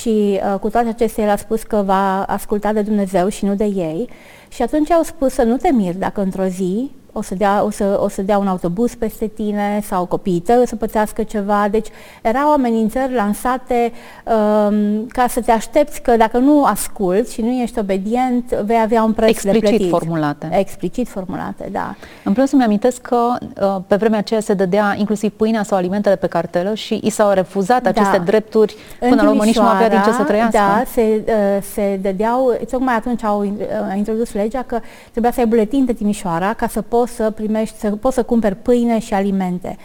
și 0.00 0.40
uh, 0.52 0.58
cu 0.60 0.70
toate 0.70 0.88
acestea 0.88 1.24
el 1.24 1.30
a 1.30 1.36
spus 1.36 1.62
că 1.62 1.82
va 1.86 2.22
asculta 2.22 2.72
de 2.72 2.82
Dumnezeu 2.82 3.28
și 3.28 3.44
nu 3.44 3.54
de 3.54 3.64
ei. 3.64 4.08
Și 4.48 4.62
atunci 4.62 4.90
au 4.90 5.02
spus 5.02 5.32
să 5.32 5.42
nu 5.42 5.56
te 5.56 5.72
miri 5.72 5.98
dacă 5.98 6.20
într-o 6.20 6.44
zi 6.44 6.90
o 7.12 7.22
să, 7.22 7.34
dea, 7.34 7.64
o, 7.64 7.70
să, 7.70 7.98
o 8.02 8.08
să 8.08 8.22
dea 8.22 8.38
un 8.38 8.46
autobuz 8.46 8.94
peste 8.94 9.26
tine 9.26 9.80
sau 9.84 10.06
copiii 10.06 10.40
tăi 10.40 10.58
o 10.62 10.66
să 10.66 10.76
pățească 10.76 11.22
ceva. 11.22 11.68
Deci 11.70 11.88
erau 12.22 12.52
amenințări 12.52 13.14
lansate 13.14 13.92
um, 14.24 15.06
ca 15.06 15.26
să 15.28 15.40
te 15.40 15.50
aștepți 15.50 16.02
că 16.02 16.16
dacă 16.16 16.38
nu 16.38 16.64
asculți 16.64 17.32
și 17.32 17.40
nu 17.40 17.50
ești 17.50 17.78
obedient, 17.78 18.52
vei 18.52 18.80
avea 18.82 19.02
un 19.02 19.12
preț 19.12 19.28
Explicit 19.28 19.62
de 19.62 19.68
plătit. 19.68 19.88
formulate. 19.88 20.48
Explicit 20.52 21.08
formulate, 21.08 21.68
da. 21.72 21.94
În 22.24 22.32
plus 22.32 22.52
îmi 22.52 22.62
amintesc 22.62 23.00
că 23.00 23.16
uh, 23.60 23.76
pe 23.86 23.96
vremea 23.96 24.18
aceea 24.18 24.40
se 24.40 24.54
dădea 24.54 24.94
inclusiv 24.98 25.32
pâinea 25.32 25.62
sau 25.62 25.78
alimentele 25.78 26.16
pe 26.16 26.26
cartelă 26.26 26.74
și 26.74 27.00
i 27.02 27.10
s-au 27.10 27.30
refuzat 27.30 27.82
da. 27.82 27.88
aceste 27.88 28.18
drepturi 28.18 28.76
până 28.98 29.22
la 29.22 29.30
urmă 29.30 29.44
nici 29.44 29.58
nu 29.58 29.66
avea 29.66 29.88
din 29.88 30.00
ce 30.04 30.12
să 30.12 30.22
trăiască. 30.22 30.58
Da, 30.58 30.82
se, 30.92 31.24
uh, 31.26 31.62
se 31.72 31.98
dădeau, 32.02 32.58
tocmai 32.70 32.94
atunci 32.94 33.24
au 33.24 33.40
uh, 33.40 33.48
introdus 33.96 34.32
legea 34.32 34.62
că 34.66 34.80
trebuia 35.10 35.32
să 35.32 35.40
ai 35.40 35.46
buletin 35.46 35.84
de 35.84 35.92
Timișoara 35.92 36.52
ca 36.52 36.68
să 36.68 36.82
poți 36.82 36.97
să 37.06 37.30
primești, 37.30 37.78
să 37.78 37.90
poți 37.90 38.14
să 38.14 38.22
cumperi 38.22 38.56
pâine 38.56 38.98
și 38.98 39.14
alimente. 39.14 39.76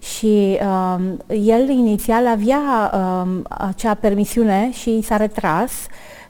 Și 0.00 0.58
um, 0.60 1.16
el 1.28 1.68
inițial 1.68 2.26
avea 2.26 2.92
um, 2.94 3.44
acea 3.48 3.94
permisiune 3.94 4.70
și 4.72 5.00
s-a 5.02 5.16
retras 5.16 5.72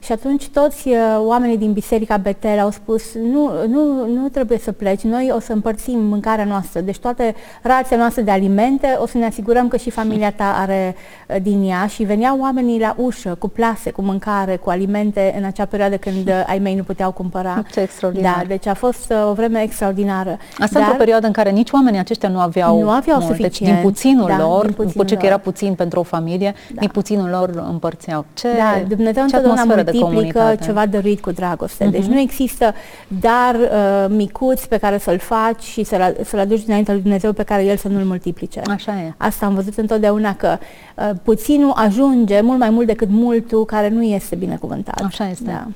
și 0.03 0.11
atunci 0.11 0.47
toți 0.47 0.87
uh, 0.87 0.95
oamenii 1.17 1.57
din 1.57 1.73
Biserica 1.73 2.17
Betel 2.17 2.59
au 2.59 2.71
spus 2.71 3.13
nu, 3.13 3.51
nu, 3.67 4.07
nu 4.07 4.27
trebuie 4.27 4.57
să 4.57 4.71
pleci, 4.71 5.01
noi 5.01 5.31
o 5.35 5.39
să 5.39 5.53
împărțim 5.53 5.99
mâncarea 5.99 6.45
noastră, 6.45 6.79
deci 6.79 6.97
toate 6.97 7.35
rația 7.61 7.97
noastră 7.97 8.21
de 8.21 8.31
alimente 8.31 8.97
o 8.99 9.07
să 9.07 9.17
ne 9.17 9.25
asigurăm 9.25 9.67
că 9.67 9.77
și 9.77 9.89
familia 9.89 10.31
ta 10.31 10.55
are 10.57 10.95
uh, 11.27 11.35
din 11.41 11.69
ea 11.69 11.87
și 11.87 12.03
veneau 12.03 12.39
oamenii 12.39 12.79
la 12.79 12.95
ușă 12.97 13.35
cu 13.39 13.47
plase, 13.47 13.91
cu 13.91 14.01
mâncare, 14.01 14.55
cu 14.55 14.69
alimente 14.69 15.35
în 15.37 15.43
acea 15.43 15.65
perioadă 15.65 15.97
când 15.97 16.27
uh, 16.27 16.43
ai 16.47 16.59
mei 16.59 16.75
nu 16.75 16.83
puteau 16.83 17.11
cumpăra. 17.11 17.63
Ce 17.71 17.79
extraordinar. 17.79 18.35
Da, 18.37 18.43
deci 18.47 18.65
a 18.65 18.73
fost 18.73 19.13
o 19.29 19.33
vreme 19.33 19.61
extraordinară. 19.61 20.37
Asta 20.57 20.73
Dar, 20.73 20.81
într-o 20.81 20.97
perioadă 20.97 21.25
în 21.27 21.33
care 21.33 21.49
nici 21.49 21.71
oamenii 21.71 21.99
aceștia 21.99 22.29
nu 22.29 22.39
aveau, 22.39 22.81
nu 22.81 22.89
aveau 22.89 23.19
mult. 23.19 23.35
suficient. 23.35 23.60
Deci 23.65 23.73
din 23.73 23.81
puținul 23.81 24.27
da, 24.27 24.37
lor, 24.37 24.61
din 24.65 24.73
puținul 24.73 24.91
după 24.91 25.03
ce 25.03 25.13
lor. 25.13 25.21
că 25.21 25.25
era 25.27 25.37
puțin 25.37 25.73
pentru 25.73 25.99
o 25.99 26.03
familie, 26.03 26.53
Da. 26.73 26.79
din 26.79 26.89
puținul 26.89 27.29
lor 27.29 27.63
împărțeau. 27.69 28.25
Ce, 28.33 28.47
Da, 28.57 28.83
Dumnezeu 28.87 29.13
ce 29.13 29.35
întotdeauna 29.35 29.61
atmosferă 29.61 29.91
de 29.91 29.97
multiplică 29.97 30.37
comunitate. 30.39 30.65
ceva 30.65 30.85
dăruit 30.85 31.21
cu 31.21 31.31
dragoste. 31.31 31.83
Mhm. 31.83 31.91
Deci 31.93 32.05
nu 32.05 32.19
există 32.19 32.73
dar 33.07 33.55
uh, 33.55 34.05
micuți 34.09 34.67
pe 34.67 34.77
care 34.77 34.97
să-l 34.97 35.17
faci 35.19 35.61
și 35.63 35.83
să-l, 35.83 36.15
să-l 36.23 36.39
aduci 36.39 36.63
dinaintea 36.63 36.93
lui 36.93 37.01
Dumnezeu 37.01 37.33
pe 37.33 37.43
care 37.43 37.63
El 37.65 37.77
să 37.77 37.87
nu-l 37.87 38.03
multiplice. 38.03 38.61
Așa 38.69 38.91
e. 38.91 39.13
Asta 39.17 39.45
am 39.45 39.53
văzut 39.53 39.77
întotdeauna 39.77 40.35
că 40.35 40.57
uh, 40.95 41.09
puținul 41.23 41.71
ajunge 41.75 42.41
mult 42.41 42.59
mai 42.59 42.69
mult 42.69 42.87
decât 42.87 43.07
multul 43.09 43.65
care 43.65 43.89
nu 43.89 44.03
este 44.03 44.35
binecuvântat. 44.35 45.01
Așa 45.05 45.29
este. 45.29 45.43
Da. 45.45 45.67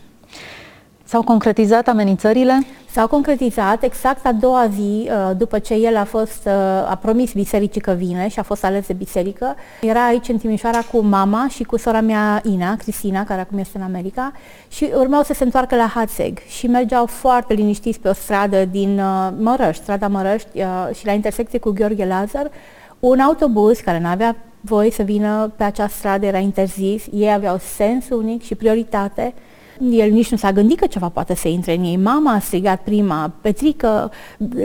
S-au 1.07 1.21
concretizat 1.21 1.87
amenințările? 1.87 2.65
S-au 2.91 3.07
concretizat 3.07 3.83
exact 3.83 4.25
a 4.25 4.31
doua 4.31 4.67
zi, 4.67 5.09
uh, 5.09 5.31
după 5.37 5.59
ce 5.59 5.73
el 5.73 5.95
a 5.95 6.03
fost, 6.03 6.41
uh, 6.45 6.51
a 6.89 6.99
promis 7.01 7.33
bisericii 7.33 7.81
că 7.81 7.91
vine 7.91 8.27
și 8.27 8.39
a 8.39 8.43
fost 8.43 8.63
ales 8.63 8.87
de 8.87 8.93
biserică. 8.93 9.55
Era 9.81 10.05
aici 10.05 10.27
în 10.27 10.37
Timișoara 10.37 10.79
cu 10.91 10.99
mama 10.99 11.47
și 11.49 11.63
cu 11.63 11.77
sora 11.77 12.01
mea 12.01 12.41
Ina, 12.43 12.75
Cristina, 12.75 13.23
care 13.23 13.41
acum 13.41 13.57
este 13.57 13.77
în 13.77 13.83
America, 13.83 14.31
și 14.67 14.89
urmau 14.95 15.23
să 15.23 15.33
se 15.33 15.43
întoarcă 15.43 15.75
la 15.75 15.91
Hațeg 15.93 16.37
și 16.47 16.67
mergeau 16.67 17.05
foarte 17.05 17.53
liniștiți 17.53 17.99
pe 17.99 18.09
o 18.09 18.13
stradă 18.13 18.65
din 18.65 18.99
uh, 18.99 19.29
Mărăști, 19.37 19.81
strada 19.83 20.07
Mărăști 20.07 20.49
și 20.93 21.05
la 21.05 21.11
intersecție 21.11 21.59
cu 21.59 21.69
Gheorghe 21.69 22.05
Lazar, 22.05 22.51
un 22.99 23.19
autobuz 23.19 23.79
care 23.79 23.99
nu 23.99 24.07
avea 24.07 24.35
voie 24.61 24.91
să 24.91 25.03
vină 25.03 25.51
pe 25.55 25.63
acea 25.63 25.87
stradă, 25.87 26.25
era 26.25 26.37
interzis, 26.37 27.03
ei 27.11 27.33
aveau 27.33 27.57
sens 27.57 28.05
unic 28.09 28.43
și 28.43 28.55
prioritate, 28.55 29.33
el 29.79 30.09
nici 30.11 30.31
nu 30.31 30.37
s-a 30.37 30.51
gândit 30.51 30.79
că 30.79 30.85
ceva 30.87 31.09
poate 31.09 31.35
să 31.35 31.47
intre 31.47 31.75
în 31.75 31.83
ei. 31.83 31.97
Mama 31.97 32.33
a 32.33 32.39
strigat 32.39 32.81
prima, 32.81 33.31
Petrică, 33.41 34.11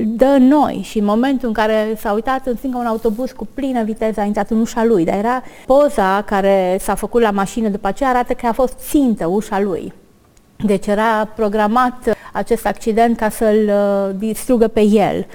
dă 0.04 0.36
noi. 0.40 0.80
Și 0.84 0.98
în 0.98 1.04
momentul 1.04 1.48
în 1.48 1.54
care 1.54 1.94
s-a 1.96 2.12
uitat 2.12 2.46
în 2.46 2.56
stânga 2.56 2.78
un 2.78 2.86
autobuz 2.86 3.30
cu 3.30 3.48
plină 3.54 3.82
viteză, 3.82 4.20
a 4.20 4.24
intrat 4.24 4.50
în 4.50 4.60
ușa 4.60 4.84
lui. 4.84 5.04
Dar 5.04 5.14
era 5.14 5.42
poza 5.66 6.22
care 6.22 6.76
s-a 6.80 6.94
făcut 6.94 7.22
la 7.22 7.30
mașină 7.30 7.68
după 7.68 7.86
aceea, 7.86 8.08
arată 8.08 8.32
că 8.32 8.46
a 8.46 8.52
fost 8.52 8.74
țintă 8.78 9.26
ușa 9.26 9.60
lui. 9.60 9.92
Deci 10.56 10.86
era 10.86 11.24
programat 11.34 12.16
acest 12.32 12.66
accident 12.66 13.16
ca 13.16 13.28
să-l 13.28 13.68
uh, 13.68 14.14
distrugă 14.18 14.68
pe 14.68 14.80
el. 14.80 15.26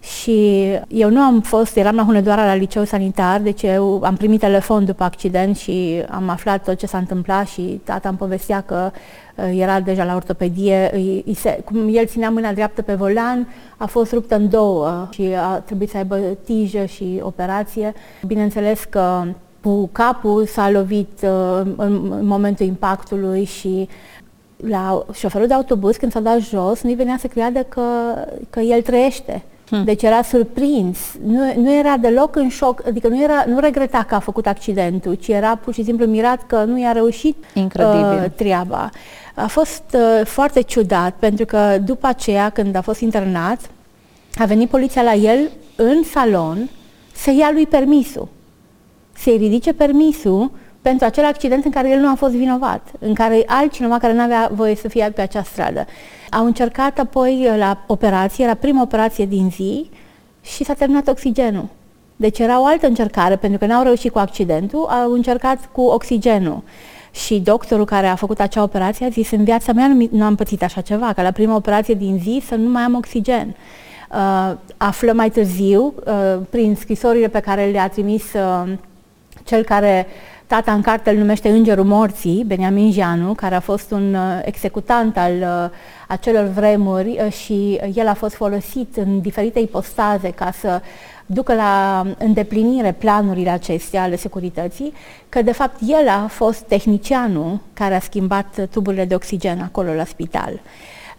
Și 0.00 0.66
eu 0.88 1.10
nu 1.10 1.20
am 1.20 1.40
fost, 1.40 1.76
eram 1.76 1.94
la 1.94 2.02
Hunedoara 2.02 2.44
la 2.44 2.54
liceu 2.54 2.84
sanitar, 2.84 3.40
deci 3.40 3.62
eu 3.62 4.00
am 4.04 4.16
primit 4.16 4.40
telefon 4.40 4.84
după 4.84 5.02
accident 5.02 5.56
și 5.56 6.02
am 6.10 6.28
aflat 6.28 6.64
tot 6.64 6.78
ce 6.78 6.86
s-a 6.86 6.98
întâmplat 6.98 7.46
și 7.46 7.80
tata 7.84 8.08
îmi 8.08 8.18
povestea 8.18 8.60
că 8.60 8.90
uh, 9.36 9.58
era 9.58 9.80
deja 9.80 10.04
la 10.04 10.14
ortopedie, 10.14 10.90
îi, 10.92 11.22
îi 11.26 11.34
se, 11.34 11.60
cum 11.64 11.88
el 11.94 12.06
ținea 12.06 12.30
mâna 12.30 12.52
dreaptă 12.52 12.82
pe 12.82 12.94
volan, 12.94 13.48
a 13.76 13.86
fost 13.86 14.12
ruptă 14.12 14.34
în 14.34 14.48
două 14.48 15.08
și 15.10 15.28
a 15.36 15.58
trebuit 15.58 15.90
să 15.90 15.96
aibă 15.96 16.16
tijă 16.44 16.84
și 16.84 17.20
operație. 17.22 17.94
Bineînțeles 18.26 18.84
că 18.84 19.22
cu 19.62 19.88
capul 19.92 20.46
s-a 20.46 20.70
lovit 20.70 21.22
uh, 21.22 21.60
în, 21.76 22.12
în 22.18 22.26
momentul 22.26 22.66
impactului 22.66 23.44
și 23.44 23.88
la 24.56 25.04
șoferul 25.12 25.46
de 25.46 25.54
autobuz, 25.54 25.96
când 25.96 26.12
s-a 26.12 26.20
dat 26.20 26.38
jos, 26.38 26.82
nu-i 26.82 26.94
venea 26.94 27.16
să 27.18 27.26
creadă 27.26 27.62
că, 27.62 27.82
că 28.50 28.60
el 28.60 28.82
trăiește. 28.82 29.42
Hmm. 29.70 29.84
Deci 29.84 30.02
era 30.02 30.22
surprins, 30.22 30.98
nu, 31.24 31.52
nu 31.56 31.72
era 31.72 31.96
deloc 31.96 32.36
în 32.36 32.48
șoc, 32.48 32.82
adică 32.86 33.08
nu, 33.08 33.22
era, 33.22 33.44
nu 33.46 33.58
regreta 33.58 34.04
că 34.08 34.14
a 34.14 34.18
făcut 34.18 34.46
accidentul, 34.46 35.14
ci 35.14 35.28
era 35.28 35.56
pur 35.56 35.74
și 35.74 35.84
simplu 35.84 36.06
mirat 36.06 36.46
că 36.46 36.64
nu 36.64 36.80
i-a 36.80 36.92
reușit 36.92 37.44
Incredibil. 37.54 38.22
Uh, 38.24 38.30
treaba. 38.34 38.90
A 39.34 39.46
fost 39.46 39.82
uh, 39.94 40.26
foarte 40.26 40.60
ciudat, 40.60 41.14
pentru 41.18 41.44
că 41.44 41.78
după 41.84 42.06
aceea, 42.06 42.50
când 42.50 42.74
a 42.76 42.80
fost 42.80 43.00
internat, 43.00 43.60
a 44.34 44.44
venit 44.44 44.68
poliția 44.68 45.02
la 45.02 45.14
el 45.14 45.50
în 45.76 46.02
salon 46.02 46.68
să 47.14 47.30
ia 47.30 47.50
lui 47.52 47.66
permisul, 47.66 48.28
să-i 49.12 49.36
ridice 49.36 49.72
permisul 49.72 50.50
pentru 50.82 51.06
acel 51.06 51.24
accident 51.24 51.64
în 51.64 51.70
care 51.70 51.90
el 51.90 51.98
nu 51.98 52.10
a 52.10 52.14
fost 52.14 52.34
vinovat, 52.34 52.88
în 52.98 53.14
care 53.14 53.42
altcineva 53.46 53.98
care 53.98 54.12
nu 54.12 54.20
avea 54.20 54.50
voie 54.52 54.74
să 54.74 54.88
fie 54.88 55.12
pe 55.14 55.20
acea 55.20 55.42
stradă. 55.42 55.86
Au 56.30 56.44
încercat 56.44 56.98
apoi 56.98 57.48
la 57.56 57.84
operație, 57.86 58.46
la 58.46 58.54
prima 58.54 58.82
operație 58.82 59.26
din 59.26 59.50
zi 59.50 59.90
și 60.42 60.64
s-a 60.64 60.74
terminat 60.74 61.08
oxigenul. 61.08 61.68
Deci 62.16 62.38
era 62.38 62.60
o 62.60 62.64
altă 62.64 62.86
încercare, 62.86 63.36
pentru 63.36 63.58
că 63.58 63.66
n-au 63.66 63.82
reușit 63.82 64.12
cu 64.12 64.18
accidentul, 64.18 64.84
au 64.84 65.12
încercat 65.12 65.58
cu 65.72 65.80
oxigenul. 65.80 66.62
Și 67.10 67.38
doctorul 67.38 67.84
care 67.84 68.06
a 68.06 68.14
făcut 68.14 68.40
acea 68.40 68.62
operație 68.62 69.06
a 69.06 69.08
zis, 69.08 69.30
în 69.30 69.44
viața 69.44 69.72
mea 69.72 69.86
nu, 69.86 70.08
nu 70.10 70.24
am 70.24 70.34
pățit 70.34 70.62
așa 70.62 70.80
ceva, 70.80 71.12
că 71.12 71.22
la 71.22 71.30
prima 71.30 71.54
operație 71.54 71.94
din 71.94 72.18
zi 72.22 72.42
să 72.46 72.54
nu 72.54 72.70
mai 72.70 72.82
am 72.82 72.94
oxigen. 72.94 73.56
Uh, 74.10 74.56
află 74.76 75.12
mai 75.12 75.30
târziu, 75.30 75.94
uh, 76.06 76.38
prin 76.50 76.74
scrisorile 76.74 77.28
pe 77.28 77.40
care 77.40 77.64
le-a 77.64 77.88
trimis 77.88 78.32
uh, 78.32 78.72
cel 79.44 79.64
care 79.64 80.06
Tata 80.50 80.72
în 80.72 80.80
carte 80.80 81.10
îl 81.10 81.16
numește 81.16 81.48
Îngerul 81.48 81.84
Morții, 81.84 82.44
Beniamin 82.46 82.92
Jeanu, 82.92 83.34
care 83.34 83.54
a 83.54 83.60
fost 83.60 83.90
un 83.90 84.14
uh, 84.14 84.40
executant 84.44 85.16
al 85.16 85.32
uh, 85.32 85.70
acelor 86.08 86.44
vremuri 86.44 87.18
uh, 87.24 87.32
și 87.32 87.80
el 87.94 88.08
a 88.08 88.14
fost 88.14 88.34
folosit 88.34 88.96
în 88.96 89.20
diferite 89.20 89.58
ipostaze 89.58 90.30
ca 90.30 90.50
să 90.60 90.80
ducă 91.26 91.54
la 91.54 92.04
îndeplinire 92.18 92.92
planurile 92.92 93.50
acestea 93.50 94.02
ale 94.02 94.16
securității, 94.16 94.92
că 95.28 95.42
de 95.42 95.52
fapt 95.52 95.76
el 95.86 96.08
a 96.08 96.26
fost 96.26 96.60
tehnicianul 96.60 97.58
care 97.72 97.94
a 97.94 98.00
schimbat 98.00 98.66
tuburile 98.70 99.04
de 99.04 99.14
oxigen 99.14 99.60
acolo 99.60 99.92
la 99.92 100.04
spital. 100.04 100.60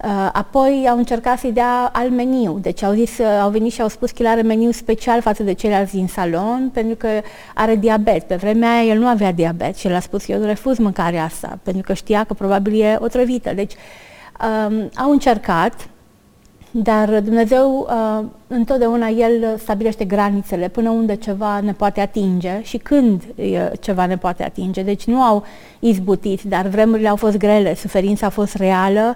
Uh, 0.03 0.29
apoi 0.31 0.87
au 0.89 0.97
încercat 0.97 1.39
să-i 1.39 1.51
dea 1.51 1.89
al 1.93 2.09
meniu, 2.09 2.59
deci 2.61 2.83
au, 2.83 2.93
zis, 2.93 3.17
uh, 3.17 3.39
au 3.41 3.49
venit 3.49 3.71
și 3.71 3.81
au 3.81 3.87
spus 3.87 4.11
că 4.11 4.21
el 4.21 4.27
are 4.27 4.41
meniu 4.41 4.71
special 4.71 5.21
față 5.21 5.43
de 5.43 5.53
ceilalți 5.53 5.95
din 5.95 6.07
salon, 6.07 6.69
pentru 6.73 6.95
că 6.95 7.07
are 7.55 7.75
diabet. 7.75 8.23
Pe 8.23 8.35
vremea 8.35 8.71
aia 8.71 8.83
el 8.83 8.99
nu 8.99 9.07
avea 9.07 9.31
diabet 9.31 9.75
și 9.77 9.87
el 9.87 9.95
a 9.95 9.99
spus 9.99 10.27
eu 10.27 10.41
refuz 10.41 10.77
mâncarea 10.77 11.23
asta, 11.23 11.59
pentru 11.63 11.81
că 11.81 11.93
știa 11.93 12.23
că 12.23 12.33
probabil 12.33 12.81
e 12.81 12.97
otrăvită. 12.99 13.53
Deci 13.53 13.73
um, 13.73 14.89
au 14.95 15.11
încercat, 15.11 15.89
dar 16.71 17.19
Dumnezeu 17.19 17.87
uh, 17.89 18.25
întotdeauna 18.47 19.07
El 19.07 19.57
stabilește 19.57 20.05
granițele 20.05 20.67
până 20.67 20.89
unde 20.89 21.15
ceva 21.15 21.59
ne 21.59 21.73
poate 21.73 22.01
atinge 22.01 22.59
și 22.61 22.77
când 22.77 23.23
uh, 23.35 23.67
ceva 23.79 24.05
ne 24.05 24.17
poate 24.17 24.43
atinge. 24.43 24.81
Deci 24.81 25.03
nu 25.03 25.21
au 25.21 25.43
izbutit, 25.79 26.41
dar 26.41 26.67
vremurile 26.67 27.07
au 27.07 27.15
fost 27.15 27.37
grele, 27.37 27.75
suferința 27.75 28.25
a 28.25 28.29
fost 28.29 28.55
reală. 28.55 29.15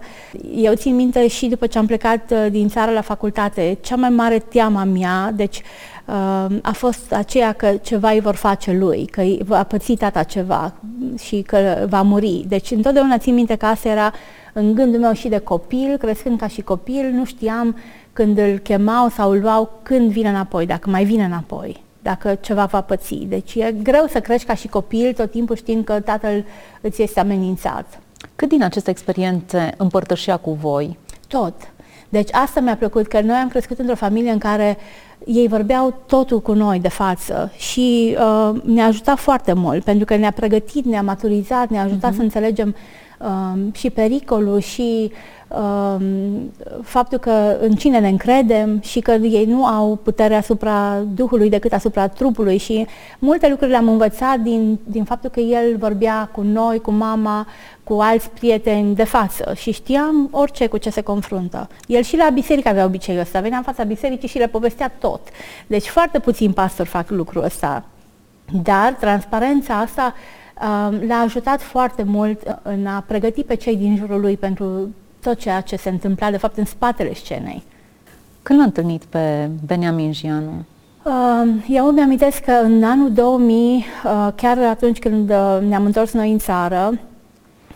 Eu 0.55 0.73
țin 0.73 0.95
minte 0.95 1.27
și 1.27 1.47
după 1.47 1.67
ce 1.67 1.77
am 1.77 1.85
plecat 1.85 2.31
uh, 2.31 2.45
din 2.51 2.69
țară 2.69 2.91
la 2.91 3.01
facultate, 3.01 3.77
cea 3.81 3.95
mai 3.95 4.09
mare 4.09 4.39
teama 4.39 4.83
mea, 4.83 5.31
deci 5.35 5.61
uh, 6.05 6.55
a 6.61 6.71
fost 6.71 7.13
aceea 7.13 7.51
că 7.51 7.67
ceva 7.81 8.09
îi 8.09 8.19
vor 8.19 8.35
face 8.35 8.71
lui, 8.71 9.05
că 9.05 9.23
va 9.45 9.63
păți 9.63 9.93
tata 9.93 10.23
ceva 10.23 10.73
și 11.23 11.41
că 11.41 11.85
va 11.89 12.01
muri. 12.01 12.45
Deci 12.47 12.71
întotdeauna 12.71 13.17
țin 13.17 13.33
minte 13.33 13.55
că 13.55 13.65
asta 13.65 13.89
era 13.89 14.13
în 14.57 14.73
gândul 14.73 14.99
meu 14.99 15.13
și 15.13 15.27
de 15.27 15.37
copil, 15.37 15.97
crescând 15.97 16.39
ca 16.39 16.47
și 16.47 16.61
copil, 16.61 17.09
nu 17.11 17.25
știam 17.25 17.75
când 18.13 18.37
îl 18.37 18.57
chemau 18.57 19.09
sau 19.09 19.31
îl 19.31 19.41
luau 19.41 19.79
când 19.83 20.11
vine 20.11 20.29
înapoi, 20.29 20.65
dacă 20.65 20.89
mai 20.89 21.03
vine 21.03 21.23
înapoi, 21.23 21.83
dacă 22.01 22.37
ceva 22.41 22.65
va 22.65 22.81
păți. 22.81 23.15
Deci 23.15 23.55
e 23.55 23.75
greu 23.83 24.05
să 24.09 24.19
crești 24.19 24.47
ca 24.47 24.53
și 24.53 24.67
copil, 24.67 25.13
tot 25.13 25.31
timpul 25.31 25.55
știind 25.55 25.83
că 25.83 25.99
tatăl 25.99 26.45
îți 26.81 27.01
este 27.01 27.19
amenințat. 27.19 27.99
Cât 28.35 28.49
din 28.49 28.63
aceste 28.63 28.89
experiențe 28.89 29.73
împărtășea 29.77 30.37
cu 30.37 30.51
voi? 30.51 30.97
Tot. 31.27 31.53
Deci 32.09 32.33
asta 32.33 32.59
mi-a 32.59 32.75
plăcut, 32.75 33.07
că 33.07 33.21
noi 33.21 33.35
am 33.35 33.47
crescut 33.47 33.79
într-o 33.79 33.95
familie 33.95 34.31
în 34.31 34.37
care 34.37 34.77
ei 35.25 35.47
vorbeau 35.47 36.03
totul 36.07 36.41
cu 36.41 36.53
noi 36.53 36.79
de 36.79 36.89
față 36.89 37.51
și 37.57 38.17
uh, 38.19 38.61
ne-a 38.63 38.85
ajutat 38.85 39.17
foarte 39.17 39.53
mult, 39.53 39.83
pentru 39.83 40.05
că 40.05 40.15
ne-a 40.15 40.31
pregătit, 40.31 40.85
ne-a 40.85 41.01
maturizat, 41.01 41.69
ne-a 41.69 41.83
ajutat 41.83 42.11
uh-huh. 42.11 42.15
să 42.15 42.21
înțelegem 42.21 42.75
uh, 43.25 43.73
și 43.73 43.89
pericolul 43.89 44.59
și 44.59 45.11
uh, 45.47 45.95
faptul 46.83 47.17
că 47.17 47.57
în 47.59 47.75
cine 47.75 47.99
ne 47.99 48.07
încredem 48.09 48.79
și 48.81 48.99
că 48.99 49.11
ei 49.11 49.45
nu 49.45 49.65
au 49.65 49.99
putere 50.03 50.35
asupra 50.35 50.99
Duhului 51.13 51.49
decât 51.49 51.73
asupra 51.73 52.07
trupului 52.07 52.57
și 52.57 52.87
multe 53.19 53.49
lucruri 53.49 53.71
le-am 53.71 53.87
învățat 53.87 54.39
din, 54.39 54.79
din 54.83 55.03
faptul 55.03 55.29
că 55.29 55.39
el 55.39 55.77
vorbea 55.77 56.29
cu 56.31 56.41
noi, 56.41 56.79
cu 56.79 56.91
mama, 56.91 57.47
cu 57.83 57.93
alți 57.93 58.29
prieteni 58.29 58.95
de 58.95 59.03
față 59.03 59.53
și 59.55 59.71
știam 59.71 60.27
orice 60.31 60.67
cu 60.67 60.77
ce 60.77 60.89
se 60.89 61.01
confruntă. 61.01 61.69
El 61.87 62.01
și 62.01 62.17
la 62.17 62.29
biserică 62.29 62.69
avea 62.69 62.85
obiceiul 62.85 63.21
ăsta, 63.21 63.39
venea 63.39 63.57
în 63.57 63.63
fața 63.63 63.83
bisericii 63.83 64.27
și 64.27 64.37
le 64.37 64.47
povestea 64.47 64.91
tot. 64.99 65.21
Deci 65.67 65.87
foarte 65.87 66.19
puțini 66.19 66.53
pastori 66.53 66.89
fac 66.89 67.09
lucrul 67.09 67.43
ăsta. 67.43 67.83
Dar 68.63 68.93
transparența 68.93 69.73
asta 69.73 70.13
uh, 70.15 70.44
l-a 71.07 71.15
ajutat 71.23 71.61
foarte 71.61 72.03
mult 72.03 72.59
în 72.61 72.85
a 72.85 73.03
pregăti 73.07 73.43
pe 73.43 73.55
cei 73.55 73.75
din 73.75 73.95
jurul 73.95 74.21
lui 74.21 74.37
pentru 74.37 74.89
tot 75.21 75.37
ceea 75.37 75.61
ce 75.61 75.75
se 75.75 75.89
întâmpla, 75.89 76.31
de 76.31 76.37
fapt, 76.37 76.57
în 76.57 76.65
spatele 76.65 77.13
scenei. 77.13 77.63
Când 78.41 78.59
l-a 78.59 78.65
întâlnit 78.65 79.03
pe 79.03 79.49
Beniamin 79.65 80.11
Gianu? 80.11 80.51
Uh, 81.03 81.13
eu 81.67 81.87
îmi 81.87 82.01
amintesc 82.01 82.39
că 82.39 82.51
în 82.51 82.83
anul 82.83 83.11
2000, 83.11 83.75
uh, 83.75 84.27
chiar 84.35 84.57
atunci 84.57 84.99
când 84.99 85.29
uh, 85.29 85.57
ne-am 85.67 85.85
întors 85.85 86.13
noi 86.13 86.31
în 86.31 86.37
țară, 86.37 86.99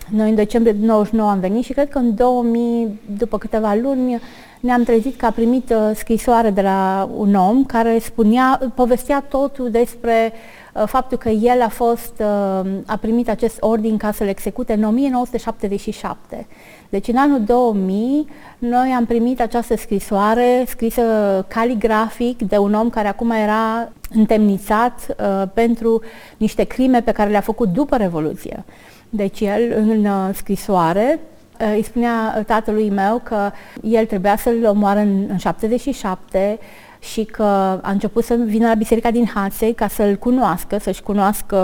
noi 0.09 0.29
în 0.29 0.36
decembrie 0.36 0.75
99 0.79 1.29
am 1.29 1.39
venit 1.39 1.63
și 1.63 1.74
cred 1.74 1.89
că 1.89 1.98
în 1.98 2.15
2000, 2.15 3.00
după 3.17 3.38
câteva 3.38 3.74
luni, 3.81 4.19
ne-am 4.59 4.83
trezit 4.83 5.15
că 5.15 5.25
a 5.25 5.31
primit 5.31 5.69
uh, 5.69 5.91
scrisoare 5.95 6.50
de 6.50 6.62
la 6.62 7.09
un 7.17 7.36
om 7.36 7.65
care 7.65 8.00
spunea, 8.00 8.59
povestea 8.75 9.25
totul 9.29 9.69
despre 9.71 10.31
uh, 10.33 10.39
faptul 10.86 11.17
că 11.17 11.29
el 11.29 11.62
a 11.62 11.67
fost, 11.67 12.13
uh, 12.19 12.69
a 12.86 12.98
primit 13.01 13.29
acest 13.29 13.57
ordin 13.59 13.98
ca 13.98 14.12
să-l 14.12 14.27
execute 14.27 14.74
în 14.74 14.83
1977. 14.83 16.48
Deci 16.89 17.07
în 17.07 17.15
anul 17.17 17.43
2000 17.43 18.27
noi 18.57 18.89
am 18.98 19.05
primit 19.05 19.41
această 19.41 19.77
scrisoare 19.77 20.63
scrisă 20.67 21.01
caligrafic 21.48 22.41
de 22.41 22.57
un 22.57 22.74
om 22.74 22.89
care 22.89 23.07
acum 23.07 23.31
era 23.31 23.91
întemnițat 24.09 25.15
uh, 25.19 25.43
pentru 25.53 26.01
niște 26.38 26.63
crime 26.63 27.01
pe 27.01 27.12
care 27.12 27.29
le-a 27.29 27.41
făcut 27.41 27.69
după 27.69 27.95
Revoluție. 27.95 28.63
Deci 29.09 29.39
el 29.39 29.74
în 29.75 30.05
uh, 30.05 30.29
scrisoare 30.33 31.19
uh, 31.62 31.74
îi 31.75 31.83
spunea 31.83 32.43
tatălui 32.48 32.89
meu 32.89 33.21
că 33.24 33.51
el 33.81 34.05
trebuia 34.05 34.38
să-l 34.38 34.65
omoară 34.65 35.00
în, 35.00 35.25
în 35.29 35.38
77 35.38 36.59
și 37.00 37.24
că 37.24 37.44
a 37.82 37.91
început 37.91 38.24
să 38.24 38.36
vină 38.46 38.68
la 38.68 38.74
biserica 38.74 39.12
din 39.12 39.25
Haței 39.34 39.74
ca 39.74 39.88
să-l 39.88 40.15
cunoască, 40.15 40.77
să-și 40.79 41.01
cunoască, 41.01 41.58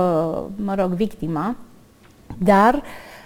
mă 0.56 0.76
rog, 0.76 0.92
victima, 0.92 1.56
dar 2.38 2.74
uh, 2.74 2.82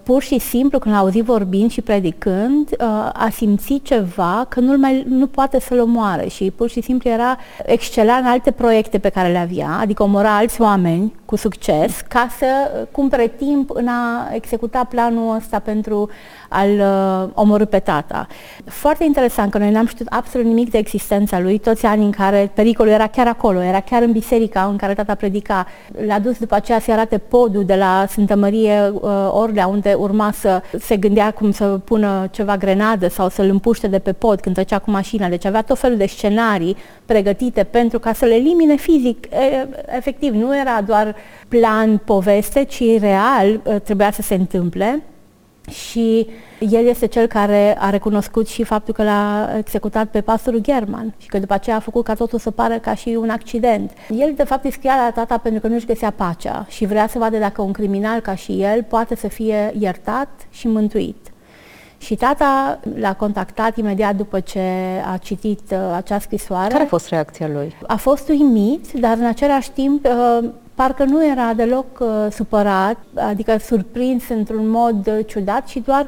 pur 0.10 0.22
și 0.22 0.40
simplu 0.40 0.80
când 0.80 0.96
a 0.96 0.98
auzit 0.98 1.24
vorbind 1.24 1.72
și 1.72 1.82
predicând, 1.82 2.70
uh, 2.72 3.10
a 3.14 3.30
simțit 3.32 3.84
ceva 3.84 4.46
că 4.50 4.60
nu, 4.60 4.78
mai, 4.78 5.06
nu 5.08 5.28
poate 5.28 5.60
să-l 5.60 5.80
omoare 5.80 6.28
și 6.28 6.52
pur 6.52 6.70
și 6.70 6.82
simplu 6.82 7.10
era 7.10 7.38
excela 7.66 8.14
în 8.14 8.26
alte 8.26 8.52
proiecte 8.52 9.00
pe 9.00 9.10
care 9.10 9.32
le 9.32 9.38
avea, 9.38 9.78
adică 9.80 10.04
omora 10.04 10.36
alți 10.36 10.62
oameni 10.62 11.14
cu 11.30 11.36
succes 11.36 12.02
ca 12.08 12.28
să 12.38 12.46
cumpere 12.92 13.28
timp 13.28 13.70
în 13.74 13.88
a 13.88 14.30
executa 14.32 14.84
planul 14.84 15.36
ăsta 15.36 15.60
pentru 15.60 16.10
al 16.50 16.70
uh, 16.70 17.30
omorâ 17.34 17.66
pe 17.66 17.80
tata. 17.80 18.28
Foarte 18.66 19.04
interesant 19.04 19.52
că 19.52 19.58
noi 19.58 19.72
n-am 19.72 19.86
știut 19.86 20.08
absolut 20.08 20.48
nimic 20.48 20.72
de 20.72 20.78
existența 20.78 21.40
lui 21.40 21.58
toți 21.58 21.86
anii 21.86 22.06
în 22.06 22.12
care 22.12 22.52
pericolul 22.54 22.92
era 22.92 23.08
chiar 23.08 23.28
acolo, 23.28 23.62
era 23.62 23.80
chiar 23.80 24.02
în 24.02 24.12
biserica 24.12 24.64
în 24.64 24.76
care 24.78 24.94
tata 24.94 25.16
predica. 25.16 25.68
L-a 26.06 26.20
dus 26.20 26.38
după 26.38 26.56
aceea 26.56 26.80
să 26.80 26.92
arate 26.92 27.18
podul 27.18 27.66
de 27.66 27.76
la 27.76 28.06
Sfântă 28.08 28.36
Mărie 28.36 28.92
uh, 28.94 29.12
Orlea, 29.32 29.68
unde 29.68 29.94
urma 29.94 30.32
să 30.32 30.62
se 30.80 30.98
gândea 30.98 31.32
cum 31.32 31.52
să 31.52 31.66
pună 31.66 32.28
ceva 32.32 32.58
grenadă 32.58 33.08
sau 33.08 33.30
să-l 33.30 33.50
împuște 33.50 33.88
de 33.88 34.00
pe 34.00 34.14
pod 34.14 34.40
când 34.40 34.56
trecea 34.56 34.80
cu 34.80 34.92
mașina. 34.92 35.28
Deci 35.28 35.46
avea 35.46 35.62
tot 35.62 35.80
felul 35.80 35.98
de 35.98 36.06
scenarii 36.06 36.78
pregătite 37.10 37.64
pentru 37.64 38.00
ca 38.00 38.14
să 38.14 38.26
le 38.26 38.34
elimine 38.34 38.76
fizic. 38.76 39.26
E, 39.26 39.68
efectiv, 39.96 40.34
nu 40.34 40.58
era 40.58 40.82
doar 40.82 41.16
plan, 41.48 41.98
poveste, 41.98 42.64
ci 42.64 43.00
real 43.00 43.62
uh, 43.64 43.76
trebuia 43.82 44.12
să 44.12 44.22
se 44.22 44.36
întâmple 44.36 45.04
și 45.70 46.28
el 46.60 46.86
este 46.86 47.06
cel 47.06 47.28
care 47.28 47.78
a 47.80 47.90
recunoscut 47.90 48.48
și 48.48 48.64
faptul 48.64 48.94
că 48.94 49.04
l-a 49.04 49.50
executat 49.58 50.08
pe 50.08 50.22
pastorul 50.22 50.60
German 50.60 51.14
și 51.18 51.28
că 51.28 51.40
după 51.40 51.54
aceea 51.54 51.76
a 51.76 51.80
făcut 51.80 52.04
ca 52.04 52.14
totul 52.14 52.40
să 52.40 52.52
pară 52.52 52.78
ca 52.78 52.96
și 52.96 53.10
un 53.10 53.30
accident. 53.30 53.92
El 54.10 54.34
de 54.36 54.44
fapt 54.44 54.64
îi 54.64 54.72
scria 54.72 54.96
la 54.96 55.12
tata 55.12 55.38
pentru 55.38 55.62
că 55.62 55.68
nu 55.68 55.76
își 55.76 55.86
găsea 55.86 56.12
pacea 56.12 56.66
și 56.70 56.86
vrea 56.86 57.08
să 57.08 57.20
vadă 57.20 57.38
dacă 57.38 57.62
un 57.62 57.72
criminal 57.72 58.20
ca 58.20 58.36
și 58.36 58.62
el 58.62 58.84
poate 58.84 59.16
să 59.16 59.28
fie 59.28 59.74
iertat 59.80 60.30
și 60.50 60.68
mântuit. 60.68 61.29
Și 62.00 62.16
tata 62.16 62.80
l-a 63.00 63.14
contactat 63.14 63.78
imediat 63.78 64.16
după 64.16 64.40
ce 64.40 64.62
a 65.14 65.18
citit 65.18 65.60
uh, 65.72 65.78
acea 65.96 66.20
scrisoare. 66.20 66.72
Care 66.72 66.84
a 66.84 66.88
fost 66.88 67.08
reacția 67.08 67.48
lui? 67.48 67.76
A 67.88 67.96
fost 67.96 68.30
uimit, 68.30 68.92
dar 68.92 69.18
în 69.18 69.26
același 69.26 69.72
timp 69.72 70.06
uh, 70.06 70.50
parcă 70.74 71.04
nu 71.04 71.28
era 71.28 71.54
deloc 71.54 71.86
uh, 72.00 72.08
supărat, 72.32 72.98
adică 73.16 73.58
surprins 73.58 74.30
într-un 74.30 74.68
mod 74.68 75.08
uh, 75.08 75.26
ciudat 75.26 75.68
și 75.68 75.80
doar 75.80 76.08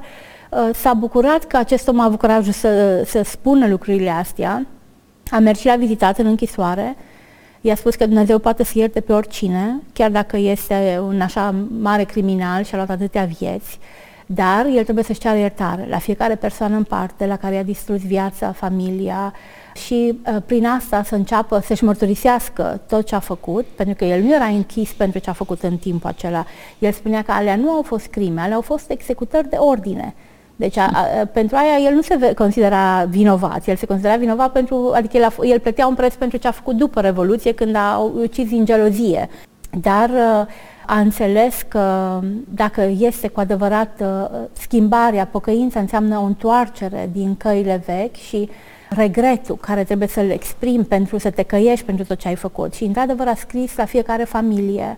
uh, 0.49 0.69
s-a 0.73 0.93
bucurat 0.93 1.43
că 1.43 1.57
acest 1.57 1.87
om 1.87 1.99
a 1.99 2.03
avut 2.03 2.19
curajul 2.19 2.53
să, 2.53 3.03
să 3.05 3.21
spună 3.23 3.67
lucrurile 3.67 4.09
astea. 4.09 4.65
A 5.31 5.39
mers 5.39 5.59
și 5.59 5.65
l-a 5.65 5.75
vizitat 5.75 6.17
în 6.17 6.25
închisoare, 6.25 6.95
i-a 7.61 7.75
spus 7.75 7.95
că 7.95 8.05
Dumnezeu 8.05 8.39
poate 8.39 8.63
să 8.63 8.71
ierte 8.75 8.99
pe 8.99 9.13
oricine, 9.13 9.81
chiar 9.93 10.09
dacă 10.09 10.37
este 10.37 11.01
un 11.07 11.21
așa 11.21 11.55
mare 11.79 12.03
criminal 12.03 12.63
și 12.63 12.73
a 12.73 12.75
luat 12.75 12.89
atâtea 12.89 13.29
vieți, 13.39 13.79
dar 14.33 14.65
el 14.65 14.83
trebuie 14.83 15.03
să-și 15.03 15.19
ceară 15.19 15.37
iertare 15.37 15.87
la 15.89 15.97
fiecare 15.97 16.35
persoană 16.35 16.75
în 16.75 16.83
parte 16.83 17.25
la 17.25 17.37
care 17.37 17.55
i-a 17.55 17.63
distrus 17.63 18.01
viața, 18.01 18.51
familia, 18.51 19.33
și 19.73 20.19
uh, 20.27 20.41
prin 20.45 20.65
asta 20.65 21.03
să 21.03 21.15
înceapă 21.15 21.59
să-și 21.65 21.83
mărturisească 21.83 22.81
tot 22.87 23.05
ce 23.05 23.15
a 23.15 23.19
făcut, 23.19 23.65
pentru 23.65 23.95
că 23.95 24.05
el 24.05 24.21
nu 24.21 24.33
era 24.33 24.45
închis 24.45 24.93
pentru 24.93 25.19
ce 25.19 25.29
a 25.29 25.33
făcut 25.33 25.63
în 25.63 25.77
timpul 25.77 26.09
acela. 26.09 26.45
El 26.79 26.91
spunea 26.91 27.21
că 27.21 27.31
alea 27.31 27.55
nu 27.55 27.69
au 27.69 27.81
fost 27.81 28.05
crime, 28.05 28.41
alea 28.41 28.55
au 28.55 28.61
fost 28.61 28.89
executări 28.89 29.49
de 29.49 29.55
ordine. 29.55 30.13
Deci 30.55 30.77
a, 30.77 30.89
a, 30.93 31.25
pentru 31.25 31.55
aia 31.55 31.89
el 31.89 31.93
nu 31.93 32.01
se 32.01 32.33
considera 32.33 33.03
vinovat, 33.09 33.67
el 33.67 33.75
se 33.75 33.85
considera 33.85 34.15
vinovat 34.15 34.51
pentru, 34.51 34.91
adică 34.95 35.17
el, 35.17 35.23
a, 35.23 35.33
el 35.41 35.59
plătea 35.59 35.87
un 35.87 35.95
preț 35.95 36.13
pentru 36.13 36.37
ce 36.37 36.47
a 36.47 36.51
făcut 36.51 36.75
după 36.75 37.01
Revoluție 37.01 37.53
când 37.53 37.75
a 37.75 38.11
ucis 38.21 38.47
din 38.47 38.65
gelozie. 38.65 39.29
Dar 39.81 40.09
uh, 40.09 40.45
a 40.91 40.99
înțeles 40.99 41.61
că 41.67 42.19
dacă 42.49 42.81
este 42.81 43.27
cu 43.27 43.39
adevărat 43.39 44.01
uh, 44.01 44.39
schimbarea, 44.51 45.25
pocăința 45.25 45.79
înseamnă 45.79 46.17
o 46.17 46.23
întoarcere 46.23 47.09
din 47.11 47.35
căile 47.35 47.83
vechi 47.85 48.15
și 48.15 48.49
regretul 48.89 49.55
care 49.55 49.83
trebuie 49.83 50.07
să-l 50.07 50.29
exprimi 50.29 50.83
pentru 50.83 51.17
să 51.17 51.29
te 51.29 51.43
căiești 51.43 51.85
pentru 51.85 52.05
tot 52.05 52.17
ce 52.17 52.27
ai 52.27 52.35
făcut. 52.35 52.73
Și 52.73 52.83
într-adevăr 52.83 53.27
a 53.27 53.35
scris 53.35 53.75
la 53.75 53.85
fiecare 53.85 54.23
familie, 54.23 54.97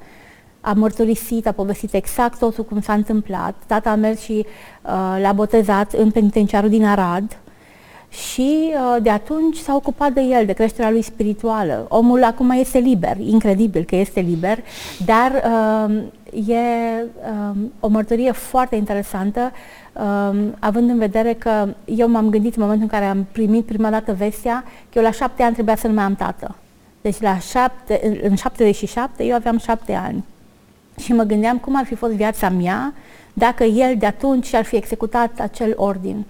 a 0.62 0.74
mărturisit, 0.74 1.48
a 1.48 1.52
povestit 1.52 1.94
exact 1.94 2.38
totul 2.38 2.64
cum 2.64 2.82
s-a 2.82 2.94
întâmplat. 2.94 3.56
Tata 3.68 3.90
a 3.90 3.96
mers 3.96 4.22
și 4.22 4.46
uh, 4.82 5.20
l-a 5.22 5.32
botezat 5.36 5.94
în 5.94 6.12
penitenciarul 6.12 6.70
din 6.70 6.86
Arad 6.86 7.38
și 8.14 8.74
uh, 8.74 9.02
de 9.02 9.10
atunci 9.10 9.58
s-a 9.58 9.76
ocupat 9.76 10.12
de 10.12 10.22
el, 10.22 10.46
de 10.46 10.54
creșterea 10.54 10.92
lui 10.92 11.02
spirituală. 11.02 11.86
Omul 11.90 12.24
acum 12.24 12.50
este 12.50 12.78
liber, 12.78 13.18
incredibil 13.20 13.84
că 13.84 13.96
este 13.96 14.20
liber, 14.20 14.60
dar 15.06 15.32
uh, 15.32 16.48
e 16.48 16.60
uh, 17.04 17.58
o 17.80 17.88
mărturie 17.88 18.32
foarte 18.32 18.76
interesantă 18.76 19.52
um, 19.94 20.56
având 20.60 20.90
în 20.90 20.98
vedere 20.98 21.34
că 21.34 21.68
eu 21.86 22.10
m-am 22.10 22.30
gândit 22.30 22.56
în 22.56 22.62
momentul 22.62 22.88
în 22.92 23.00
care 23.00 23.10
am 23.10 23.26
primit 23.32 23.66
prima 23.66 23.90
dată 23.90 24.14
vestea 24.14 24.64
că 24.66 24.98
eu 24.98 25.04
la 25.04 25.12
șapte 25.12 25.44
ani 25.44 25.54
trebuia 25.54 25.76
să 25.76 25.88
nu 25.88 25.94
mai 25.94 26.04
am 26.04 26.16
tată. 26.16 26.56
Deci 27.02 27.20
la 27.20 27.38
șapte, 27.38 28.20
în 28.24 28.36
77 28.36 29.24
eu 29.24 29.36
aveam 29.36 29.58
șapte 29.58 29.94
ani. 29.94 30.24
Și 31.00 31.14
mă 31.14 31.24
gândeam 31.24 31.58
cum 31.58 31.76
ar 31.76 31.86
fi 31.86 31.96
fost 31.96 32.14
viața 32.14 32.50
mea 32.50 32.94
dacă 33.34 33.64
el 33.64 33.96
de 33.98 34.06
atunci 34.06 34.54
ar 34.54 34.64
fi 34.64 34.76
executat 34.76 35.40
acel 35.40 35.74
ordin. 35.76 36.26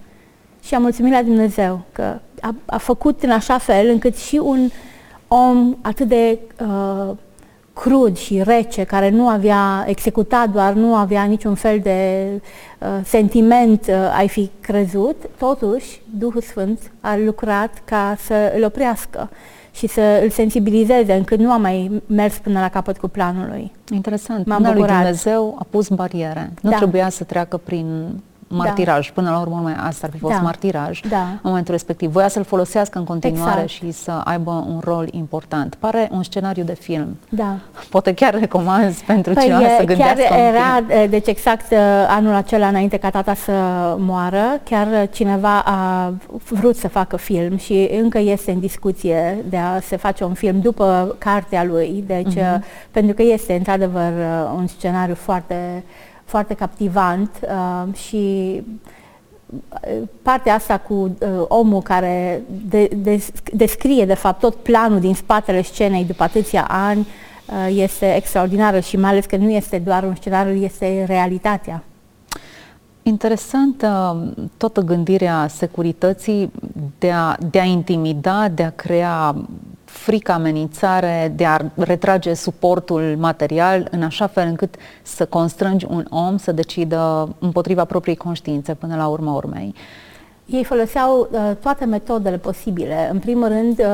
Și 0.64 0.74
am 0.74 0.82
mulțumit 0.82 1.12
la 1.12 1.22
Dumnezeu 1.22 1.80
că 1.92 2.18
a, 2.40 2.54
a 2.64 2.78
făcut 2.78 3.22
în 3.22 3.30
așa 3.30 3.58
fel 3.58 3.88
încât 3.88 4.16
și 4.16 4.40
un 4.42 4.70
om 5.28 5.76
atât 5.82 6.08
de 6.08 6.38
uh, 6.60 7.16
crud 7.74 8.16
și 8.16 8.42
rece, 8.42 8.84
care 8.84 9.10
nu 9.10 9.28
avea 9.28 9.84
executat, 9.86 10.50
doar 10.50 10.72
nu 10.72 10.94
avea 10.94 11.22
niciun 11.24 11.54
fel 11.54 11.80
de 11.82 12.28
uh, 12.78 12.88
sentiment, 13.04 13.86
uh, 13.88 13.94
ai 14.16 14.28
fi 14.28 14.50
crezut, 14.60 15.16
totuși 15.38 16.00
Duhul 16.18 16.40
Sfânt 16.40 16.80
a 17.00 17.16
lucrat 17.16 17.82
ca 17.84 18.16
să 18.18 18.52
îl 18.56 18.64
oprească 18.64 19.30
și 19.72 19.86
să 19.86 20.20
îl 20.22 20.30
sensibilizeze, 20.30 21.12
încât 21.12 21.38
nu 21.38 21.52
a 21.52 21.56
mai 21.56 22.02
mers 22.06 22.38
până 22.38 22.60
la 22.60 22.68
capăt 22.68 22.98
cu 22.98 23.08
planul 23.08 23.46
lui. 23.48 23.72
Interesant. 23.90 24.46
M-am 24.46 24.62
lui 24.62 24.86
Dumnezeu 24.86 25.56
a 25.58 25.66
pus 25.70 25.88
bariere. 25.88 26.52
Nu 26.60 26.70
da. 26.70 26.76
trebuia 26.76 27.08
să 27.08 27.24
treacă 27.24 27.56
prin 27.56 28.20
martiraj. 28.56 29.06
Da. 29.06 29.12
Până 29.14 29.30
la 29.30 29.38
urmă, 29.38 29.74
asta 29.76 30.06
ar 30.06 30.12
fi 30.12 30.18
fost 30.18 30.34
da. 30.34 30.40
martiraj 30.40 31.00
da. 31.08 31.22
în 31.22 31.38
momentul 31.42 31.72
respectiv. 31.72 32.10
Voia 32.10 32.28
să-l 32.28 32.44
folosească 32.44 32.98
în 32.98 33.04
continuare 33.04 33.62
exact. 33.62 33.68
și 33.68 33.90
să 33.90 34.10
aibă 34.24 34.50
un 34.68 34.80
rol 34.84 35.08
important. 35.10 35.74
Pare 35.74 36.08
un 36.12 36.22
scenariu 36.22 36.64
de 36.64 36.74
film. 36.74 37.16
Da. 37.28 37.56
Poate 37.90 38.14
chiar 38.14 38.38
recomand 38.38 38.94
pentru 38.94 39.32
păi 39.32 39.42
cineva 39.42 39.68
să 39.78 39.84
gândească 39.84 40.22
chiar 40.28 40.38
era, 40.38 40.76
un 40.76 40.86
film. 40.86 41.10
deci 41.10 41.26
exact 41.26 41.70
uh, 41.70 41.78
anul 42.08 42.34
acela 42.34 42.66
înainte 42.66 42.96
ca 42.96 43.10
tata 43.10 43.34
să 43.34 43.52
moară, 43.98 44.60
chiar 44.64 45.08
cineva 45.10 45.58
a 45.58 46.12
vrut 46.48 46.76
să 46.76 46.88
facă 46.88 47.16
film 47.16 47.56
și 47.56 47.88
încă 48.02 48.18
este 48.18 48.50
în 48.50 48.60
discuție 48.60 49.44
de 49.48 49.56
a 49.56 49.80
se 49.80 49.96
face 49.96 50.24
un 50.24 50.34
film 50.34 50.60
după 50.60 51.16
cartea 51.18 51.64
lui, 51.64 52.04
deci 52.06 52.34
uh-huh. 52.34 52.58
pentru 52.90 53.14
că 53.14 53.22
este 53.22 53.54
într-adevăr 53.54 54.12
uh, 54.12 54.52
un 54.56 54.66
scenariu 54.66 55.14
foarte 55.14 55.84
foarte 56.24 56.54
captivant 56.54 57.30
uh, 57.42 57.94
și 57.94 58.62
partea 60.22 60.54
asta 60.54 60.78
cu 60.78 60.94
uh, 60.94 61.28
omul 61.48 61.82
care 61.82 62.42
de, 62.68 62.90
de, 62.96 63.24
descrie 63.52 64.06
de 64.06 64.14
fapt 64.14 64.40
tot 64.40 64.54
planul 64.54 65.00
din 65.00 65.14
spatele 65.14 65.62
scenei 65.62 66.04
după 66.04 66.22
atâția 66.22 66.66
ani 66.68 67.06
uh, 67.46 67.76
este 67.76 68.14
extraordinară 68.14 68.80
și 68.80 68.96
mai 68.96 69.10
ales 69.10 69.24
că 69.24 69.36
nu 69.36 69.50
este 69.50 69.78
doar 69.78 70.02
un 70.02 70.14
scenariu, 70.14 70.54
este 70.54 71.04
realitatea. 71.06 71.82
Interesantă 73.02 74.16
toată 74.56 74.80
gândirea 74.80 75.46
securității 75.48 76.52
de 76.98 77.10
a, 77.10 77.36
de 77.50 77.60
a 77.60 77.64
intimida, 77.64 78.48
de 78.48 78.62
a 78.62 78.70
crea 78.70 79.34
frică, 80.04 80.32
amenințare, 80.32 81.32
de 81.36 81.44
a 81.44 81.56
retrage 81.74 82.34
suportul 82.34 83.16
material 83.18 83.88
în 83.90 84.02
așa 84.02 84.26
fel 84.26 84.46
încât 84.46 84.74
să 85.02 85.26
constrângi 85.26 85.86
un 85.88 86.06
om 86.10 86.36
să 86.36 86.52
decidă 86.52 87.34
împotriva 87.38 87.84
propriei 87.84 88.16
conștiințe 88.16 88.74
până 88.74 88.96
la 88.96 89.06
urma 89.06 89.32
urmei. 89.32 89.74
Ei 90.46 90.64
foloseau 90.64 91.28
uh, 91.30 91.50
toate 91.60 91.84
metodele 91.84 92.38
posibile. 92.38 93.08
În 93.12 93.18
primul 93.18 93.48
rând, 93.48 93.78
uh, 93.78 93.86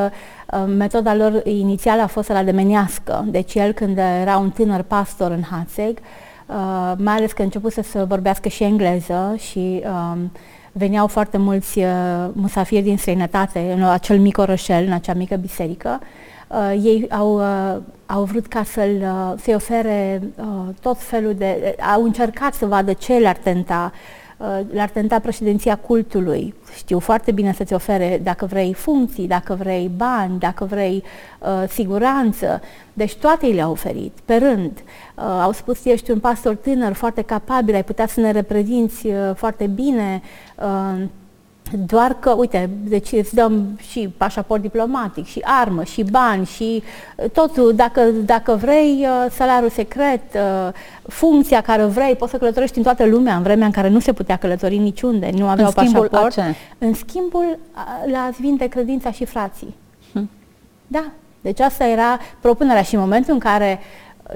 uh, 0.52 0.72
metoda 0.76 1.14
lor 1.14 1.42
inițială 1.44 2.02
a 2.02 2.06
fost 2.06 2.28
la 2.28 2.42
demenească. 2.42 3.24
Deci 3.28 3.54
el, 3.54 3.72
când 3.72 3.98
era 3.98 4.36
un 4.36 4.50
tânăr 4.50 4.82
pastor 4.82 5.30
în 5.30 5.42
Hațeg, 5.50 5.98
uh, 5.98 6.92
mai 6.98 7.14
ales 7.14 7.32
că 7.32 7.40
a 7.42 7.44
început 7.44 7.72
să, 7.72 7.82
să 7.82 8.04
vorbească 8.08 8.48
și 8.48 8.62
engleză 8.62 9.34
și 9.38 9.82
uh, 9.84 10.16
veneau 10.72 11.06
foarte 11.06 11.36
mulți 11.36 11.78
uh, 11.78 11.84
musafiri 12.32 12.82
din 12.82 12.96
străinătate 12.96 13.72
în 13.76 13.82
acel 13.82 14.18
mic 14.18 14.38
orășel, 14.38 14.84
în 14.86 14.92
acea 14.92 15.14
mică 15.14 15.36
biserică. 15.36 16.00
Uh, 16.48 16.80
ei 16.82 17.06
au, 17.10 17.34
uh, 17.34 17.76
au 18.06 18.24
vrut 18.24 18.46
ca 18.46 18.62
să-l, 18.62 18.96
uh, 19.00 19.32
să-i 19.42 19.54
ofere 19.54 20.22
uh, 20.36 20.74
tot 20.80 21.02
felul 21.02 21.34
de... 21.34 21.74
Uh, 21.78 21.86
au 21.94 22.02
încercat 22.02 22.54
să 22.54 22.66
vadă 22.66 22.92
ce 22.92 23.12
le-ar 23.12 23.36
tenta 23.36 23.92
Uh, 23.92 24.19
le-ar 24.70 24.88
tenta 24.88 25.18
președinția 25.18 25.76
cultului. 25.76 26.54
Știu 26.76 26.98
foarte 26.98 27.32
bine 27.32 27.52
să-ți 27.52 27.74
ofere 27.74 28.20
dacă 28.22 28.46
vrei 28.46 28.74
funcții, 28.74 29.26
dacă 29.26 29.54
vrei 29.54 29.90
bani, 29.96 30.38
dacă 30.38 30.64
vrei 30.64 31.02
uh, 31.38 31.68
siguranță. 31.68 32.60
Deci 32.92 33.16
toate 33.16 33.46
îi 33.46 33.52
le-au 33.52 33.70
oferit, 33.70 34.12
pe 34.24 34.34
rând. 34.36 34.72
Uh, 34.72 35.24
au 35.24 35.52
spus, 35.52 35.84
ești 35.84 36.10
un 36.10 36.18
pastor 36.18 36.54
tânăr, 36.54 36.92
foarte 36.92 37.22
capabil, 37.22 37.74
ai 37.74 37.84
putea 37.84 38.06
să 38.06 38.20
ne 38.20 38.30
reprezinți 38.30 39.06
uh, 39.06 39.14
foarte 39.34 39.66
bine. 39.66 40.22
Uh, 40.62 41.02
doar 41.86 42.16
că, 42.18 42.30
uite, 42.30 42.70
deci 42.84 43.12
îți 43.12 43.34
dăm 43.34 43.78
și 43.90 44.14
pașaport 44.16 44.62
diplomatic, 44.62 45.26
și 45.26 45.40
armă, 45.44 45.84
și 45.84 46.02
bani, 46.02 46.46
și 46.46 46.82
uh, 47.16 47.30
totul, 47.30 47.72
dacă, 47.74 48.02
dacă 48.24 48.54
vrei, 48.60 49.06
uh, 49.06 49.30
salariul 49.30 49.70
secret, 49.70 50.34
uh, 50.34 50.72
funcția 51.02 51.60
care 51.60 51.84
vrei, 51.84 52.16
poți 52.16 52.30
să 52.30 52.36
călătorești 52.36 52.76
în 52.76 52.82
toată 52.82 53.06
lumea, 53.06 53.36
în 53.36 53.42
vremea 53.42 53.66
în 53.66 53.72
care 53.72 53.88
nu 53.88 54.00
se 54.00 54.12
putea 54.12 54.36
călători 54.36 54.76
niciunde, 54.76 55.30
nu 55.36 55.48
aveau 55.48 55.66
în 55.66 55.72
pașaport. 55.72 56.38
A 56.38 56.54
în 56.78 56.94
schimbul 56.94 57.58
la 58.12 58.30
vinde 58.40 58.66
credința 58.66 59.10
și 59.10 59.24
frații. 59.24 59.74
Hm. 60.12 60.28
Da. 60.86 61.04
Deci 61.40 61.60
asta 61.60 61.86
era 61.86 62.18
propunerea 62.40 62.82
și 62.82 62.94
în 62.94 63.00
momentul 63.00 63.32
în 63.32 63.38
care 63.38 63.80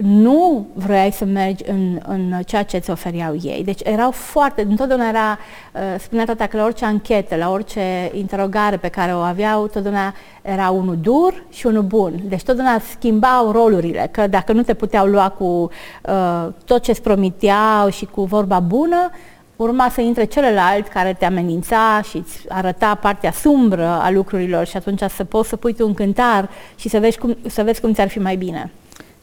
nu 0.01 0.67
vrei 0.73 1.13
să 1.13 1.25
mergi 1.25 1.63
în, 1.67 2.01
în 2.07 2.43
ceea 2.47 2.63
ce 2.63 2.77
îți 2.77 2.91
oferiau 2.91 3.35
ei. 3.43 3.63
Deci 3.65 3.81
erau 3.85 4.11
foarte, 4.11 4.63
întotdeauna 4.69 5.09
era, 5.09 5.39
uh, 5.73 5.81
spunea 6.01 6.25
tata 6.25 6.47
că 6.47 6.57
la 6.57 6.65
orice 6.65 6.85
anchetă, 6.85 7.37
la 7.37 7.51
orice 7.51 8.11
interogare 8.13 8.77
pe 8.77 8.89
care 8.89 9.15
o 9.15 9.19
aveau, 9.19 9.67
totdeauna 9.67 10.15
era 10.43 10.71
unul 10.71 10.97
dur 10.97 11.45
și 11.51 11.67
unul 11.67 11.83
bun. 11.83 12.13
Deci 12.23 12.43
totdeauna 12.43 12.79
schimbau 12.91 13.51
rolurile, 13.51 14.09
că 14.11 14.27
dacă 14.27 14.53
nu 14.53 14.63
te 14.63 14.75
puteau 14.75 15.07
lua 15.07 15.29
cu 15.29 15.45
uh, 15.45 16.49
tot 16.65 16.83
ce 16.83 16.91
îți 16.91 17.03
promiteau 17.03 17.89
și 17.89 18.05
cu 18.05 18.25
vorba 18.25 18.61
bună, 18.61 19.11
urma 19.57 19.89
să 19.89 20.01
intre 20.01 20.25
celălalt 20.25 20.89
care 20.89 21.17
te 21.19 21.25
amenința 21.25 22.01
și 22.09 22.17
îți 22.17 22.45
arăta 22.49 22.95
partea 22.95 23.33
sumbră 23.33 23.87
a 23.87 24.11
lucrurilor 24.11 24.67
și 24.67 24.77
atunci 24.77 25.03
să 25.09 25.25
poți 25.25 25.49
să 25.49 25.57
pui 25.57 25.75
tu 25.75 25.87
un 25.87 25.95
cântar 25.95 26.49
și 26.77 26.89
să 26.89 26.99
vezi 26.99 27.19
cum, 27.19 27.37
să 27.47 27.63
vezi 27.63 27.81
cum 27.81 27.93
ți-ar 27.93 28.09
fi 28.09 28.19
mai 28.19 28.37
bine. 28.37 28.71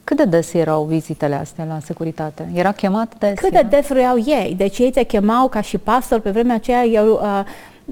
Cât 0.04 0.16
de 0.16 0.24
des 0.24 0.52
erau 0.52 0.84
vizitele 0.84 1.34
astea 1.34 1.64
la 1.64 1.78
securitate? 1.78 2.50
Era 2.54 2.72
chemat 2.72 3.18
des? 3.18 3.38
Cât 3.38 3.52
de 3.52 3.66
des 3.70 3.86
vreau 3.88 4.16
ei. 4.16 4.54
Deci 4.56 4.78
ei 4.78 4.90
te 4.90 5.02
chemau 5.02 5.48
ca 5.48 5.60
și 5.60 5.78
pastor. 5.78 6.20
Pe 6.20 6.30
vremea 6.30 6.54
aceea 6.54 6.84
eu 6.84 7.12
uh, 7.12 7.42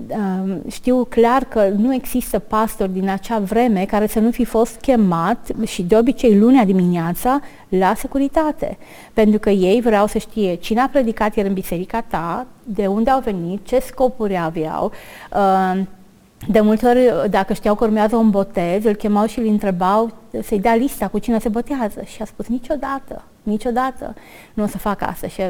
uh, 0.09 0.57
știu 0.71 1.05
clar 1.05 1.45
că 1.45 1.69
nu 1.77 1.95
există 1.95 2.39
pastor 2.39 2.89
din 2.89 3.09
acea 3.09 3.39
vreme 3.39 3.85
care 3.85 4.07
să 4.07 4.19
nu 4.19 4.31
fi 4.31 4.45
fost 4.45 4.81
chemat 4.81 5.49
și 5.67 5.83
de 5.83 5.97
obicei 5.97 6.39
lunea 6.39 6.65
dimineața 6.65 7.41
la 7.69 7.95
securitate. 7.95 8.79
Pentru 9.13 9.39
că 9.39 9.51
ei 9.51 9.81
vreau 9.81 10.07
să 10.07 10.19
știe 10.19 10.55
cine 10.55 10.81
a 10.81 10.89
predicat 10.89 11.37
ieri 11.37 11.49
în 11.49 11.55
biserica 11.55 12.01
ta, 12.01 12.47
de 12.63 12.87
unde 12.87 13.11
au 13.11 13.21
venit, 13.21 13.67
ce 13.67 13.79
scopuri 13.79 14.39
aveau, 14.39 14.93
uh, 15.33 15.81
de 16.49 16.61
multe 16.61 16.87
ori, 16.87 17.31
dacă 17.31 17.53
știau 17.53 17.75
că 17.75 17.85
urmează 17.85 18.17
un 18.17 18.31
botez, 18.31 18.85
îl 18.85 18.95
chemau 18.95 19.27
și 19.27 19.39
îl 19.39 19.47
întrebau 19.47 20.11
să-i 20.43 20.61
dea 20.61 20.75
lista 20.75 21.09
cu 21.09 21.19
cine 21.19 21.39
se 21.39 21.49
botează. 21.49 22.03
Și 22.05 22.23
a 22.23 22.25
spus, 22.25 22.47
niciodată, 22.47 23.23
niciodată 23.43 24.15
nu 24.55 24.63
o 24.63 24.67
să 24.67 24.79
fac 24.79 25.03
asta. 25.03 25.29
Și 25.29 25.43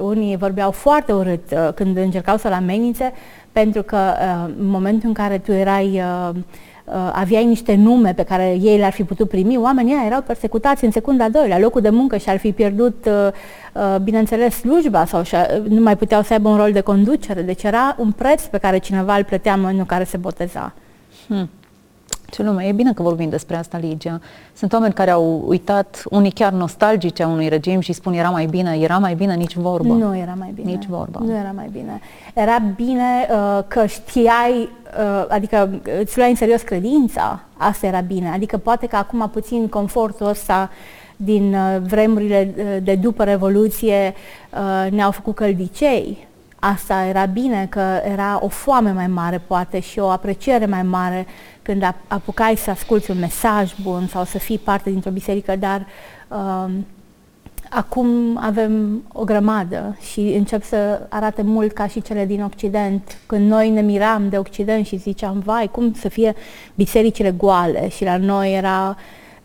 unii 0.00 0.36
vorbeau 0.36 0.70
foarte 0.70 1.12
urât 1.12 1.50
uh, 1.50 1.68
când 1.74 1.96
încercau 1.96 2.36
să-l 2.36 2.52
amenințe, 2.52 3.12
pentru 3.52 3.82
că 3.82 3.96
uh, 3.96 4.54
în 4.58 4.66
momentul 4.66 5.08
în 5.08 5.14
care 5.14 5.38
tu 5.38 5.52
erai 5.52 5.86
uh, 6.00 6.30
uh, 6.34 6.40
aveai 7.12 7.44
niște 7.44 7.74
nume 7.74 8.14
pe 8.14 8.22
care 8.22 8.58
ei 8.60 8.78
le-ar 8.78 8.92
fi 8.92 9.04
putut 9.04 9.28
primi, 9.28 9.56
oamenii 9.56 9.94
ăia 9.94 10.06
erau 10.06 10.20
persecutați 10.20 10.84
în 10.84 10.90
secunda 10.90 11.28
doilea, 11.28 11.58
locul 11.58 11.80
de 11.80 11.90
muncă 11.90 12.16
și 12.16 12.28
ar 12.28 12.38
fi 12.38 12.52
pierdut, 12.52 13.06
uh, 13.06 13.28
uh, 13.72 13.96
bineînțeles, 14.02 14.54
slujba 14.54 15.04
sau 15.04 15.22
și 15.22 15.34
nu 15.68 15.80
mai 15.80 15.96
puteau 15.96 16.22
să 16.22 16.32
aibă 16.32 16.48
un 16.48 16.56
rol 16.56 16.72
de 16.72 16.80
conducere. 16.80 17.42
Deci 17.42 17.62
era 17.62 17.96
un 17.98 18.12
preț 18.12 18.42
pe 18.42 18.58
care 18.58 18.78
cineva 18.78 19.16
îl 19.16 19.24
plătea 19.24 19.52
în 19.52 19.60
momentul 19.60 19.86
în 19.88 19.96
care 19.96 20.04
se 20.04 20.16
boteza. 20.16 20.72
Hmm. 21.26 21.50
Ce 22.30 22.42
lume, 22.42 22.64
e 22.64 22.72
bine 22.72 22.92
că 22.92 23.02
vorbim 23.02 23.28
despre 23.28 23.56
asta, 23.56 23.78
Ligia. 23.78 24.20
Sunt 24.52 24.72
oameni 24.72 24.92
care 24.92 25.10
au 25.10 25.44
uitat, 25.46 26.02
unii 26.10 26.30
chiar 26.30 26.52
nostalgice 26.52 27.22
a 27.22 27.28
unui 27.28 27.48
regim 27.48 27.80
și 27.80 27.92
spun 27.92 28.12
era 28.12 28.30
mai 28.30 28.46
bine, 28.46 28.78
era 28.80 28.98
mai 28.98 29.14
bine, 29.14 29.34
nici 29.34 29.54
vorbă. 29.54 29.92
Nu 29.94 30.16
era 30.16 30.34
mai 30.38 30.52
bine. 30.54 30.70
Nici 30.70 30.86
vorba. 30.86 31.20
Nu 31.22 31.36
era 31.36 31.52
mai 31.54 31.68
bine. 31.72 32.00
Era 32.34 32.58
bine 32.76 33.28
uh, 33.30 33.64
că 33.68 33.86
știai, 33.86 34.68
uh, 34.98 35.24
adică 35.28 35.80
îți 36.00 36.16
luai 36.16 36.30
în 36.30 36.36
serios 36.36 36.62
credința, 36.62 37.40
asta 37.56 37.86
era 37.86 38.00
bine. 38.00 38.28
Adică 38.28 38.56
poate 38.56 38.86
că 38.86 38.96
acum 38.96 39.28
puțin 39.32 39.68
confortul 39.68 40.26
ăsta 40.26 40.70
din 41.16 41.54
uh, 41.54 41.76
vremurile 41.88 42.54
uh, 42.56 42.64
de 42.82 42.94
după 42.94 43.24
Revoluție 43.24 44.14
uh, 44.52 44.90
ne-au 44.92 45.10
făcut 45.10 45.34
căldicei, 45.34 46.26
asta 46.58 47.04
era 47.04 47.24
bine, 47.24 47.66
că 47.70 48.00
era 48.04 48.38
o 48.42 48.48
foame 48.48 48.92
mai 48.92 49.06
mare 49.06 49.38
poate 49.46 49.80
și 49.80 49.98
o 49.98 50.08
apreciere 50.08 50.66
mai 50.66 50.82
mare 50.82 51.26
când 51.62 51.94
apucai 52.08 52.56
să 52.56 52.70
asculți 52.70 53.10
un 53.10 53.18
mesaj 53.18 53.72
bun 53.82 54.06
sau 54.06 54.24
să 54.24 54.38
fii 54.38 54.58
parte 54.58 54.90
dintr-o 54.90 55.10
biserică, 55.10 55.56
dar 55.56 55.86
uh, 56.28 56.72
acum 57.70 58.38
avem 58.40 59.02
o 59.12 59.24
grămadă 59.24 59.96
și 60.10 60.20
încep 60.20 60.62
să 60.62 61.06
arate 61.08 61.42
mult 61.42 61.72
ca 61.72 61.86
și 61.86 62.02
cele 62.02 62.26
din 62.26 62.42
Occident. 62.42 63.18
Când 63.26 63.48
noi 63.48 63.70
ne 63.70 63.80
miram 63.80 64.28
de 64.28 64.38
Occident 64.38 64.86
și 64.86 64.96
ziceam, 64.96 65.38
vai, 65.38 65.68
cum 65.72 65.92
să 65.92 66.08
fie 66.08 66.34
bisericile 66.74 67.30
goale 67.30 67.88
și 67.88 68.04
la 68.04 68.16
noi 68.16 68.54
era 68.54 68.96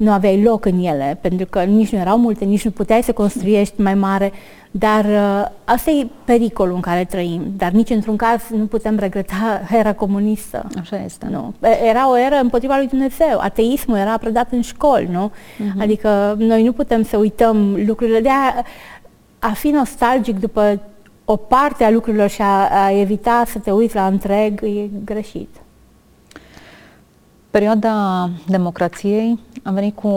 nu 0.01 0.11
aveai 0.11 0.43
loc 0.43 0.65
în 0.65 0.79
ele, 0.79 1.17
pentru 1.21 1.45
că 1.45 1.63
nici 1.63 1.89
nu 1.89 1.99
erau 1.99 2.17
multe, 2.17 2.45
nici 2.45 2.65
nu 2.65 2.71
puteai 2.71 3.03
să 3.03 3.11
construiești 3.11 3.81
mai 3.81 3.93
mare, 3.93 4.31
dar 4.71 5.05
uh, 5.05 5.45
asta 5.63 5.91
e 5.91 6.07
pericolul 6.25 6.75
în 6.75 6.81
care 6.81 7.05
trăim, 7.05 7.41
dar 7.57 7.71
nici 7.71 7.89
într-un 7.89 8.15
caz 8.15 8.41
nu 8.49 8.65
putem 8.65 8.97
regreta 8.97 9.61
era 9.79 9.93
comunistă. 9.93 10.67
Așa 10.79 11.03
este. 11.05 11.27
Nu. 11.31 11.53
Era 11.89 12.09
o 12.09 12.17
eră 12.17 12.35
împotriva 12.41 12.75
lui 12.77 12.87
Dumnezeu, 12.87 13.39
ateismul 13.39 13.97
era 13.97 14.17
predat 14.17 14.51
în 14.51 14.61
școli, 14.61 15.09
nu? 15.11 15.31
Uh-huh. 15.31 15.81
Adică 15.81 16.35
noi 16.37 16.63
nu 16.63 16.71
putem 16.71 17.03
să 17.03 17.17
uităm 17.17 17.85
lucrurile 17.85 18.19
de 18.19 18.29
a, 18.29 18.63
a 19.39 19.51
fi 19.51 19.67
nostalgic 19.67 20.39
după 20.39 20.79
o 21.25 21.35
parte 21.35 21.83
a 21.83 21.89
lucrurilor 21.89 22.29
și 22.29 22.41
a, 22.41 22.83
a 22.83 22.91
evita 22.91 23.43
să 23.47 23.59
te 23.59 23.71
uiți 23.71 23.95
la 23.95 24.05
întreg 24.05 24.63
e 24.63 24.89
greșit. 25.05 25.49
Perioada 27.51 28.29
democrației 28.47 29.39
a 29.63 29.71
venit 29.71 29.95
cu 29.95 30.09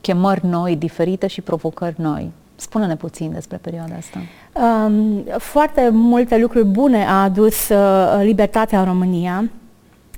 chemări 0.00 0.46
noi, 0.46 0.76
diferite 0.76 1.26
și 1.26 1.40
provocări 1.40 1.94
noi. 1.98 2.32
Spune-ne 2.56 2.96
puțin 2.96 3.32
despre 3.32 3.56
perioada 3.56 3.94
asta. 3.94 4.18
Um, 4.52 5.24
foarte 5.38 5.88
multe 5.92 6.38
lucruri 6.38 6.64
bune 6.64 7.04
a 7.04 7.22
adus 7.22 7.68
uh, 7.68 8.20
libertatea 8.22 8.78
în 8.78 8.84
România, 8.84 9.50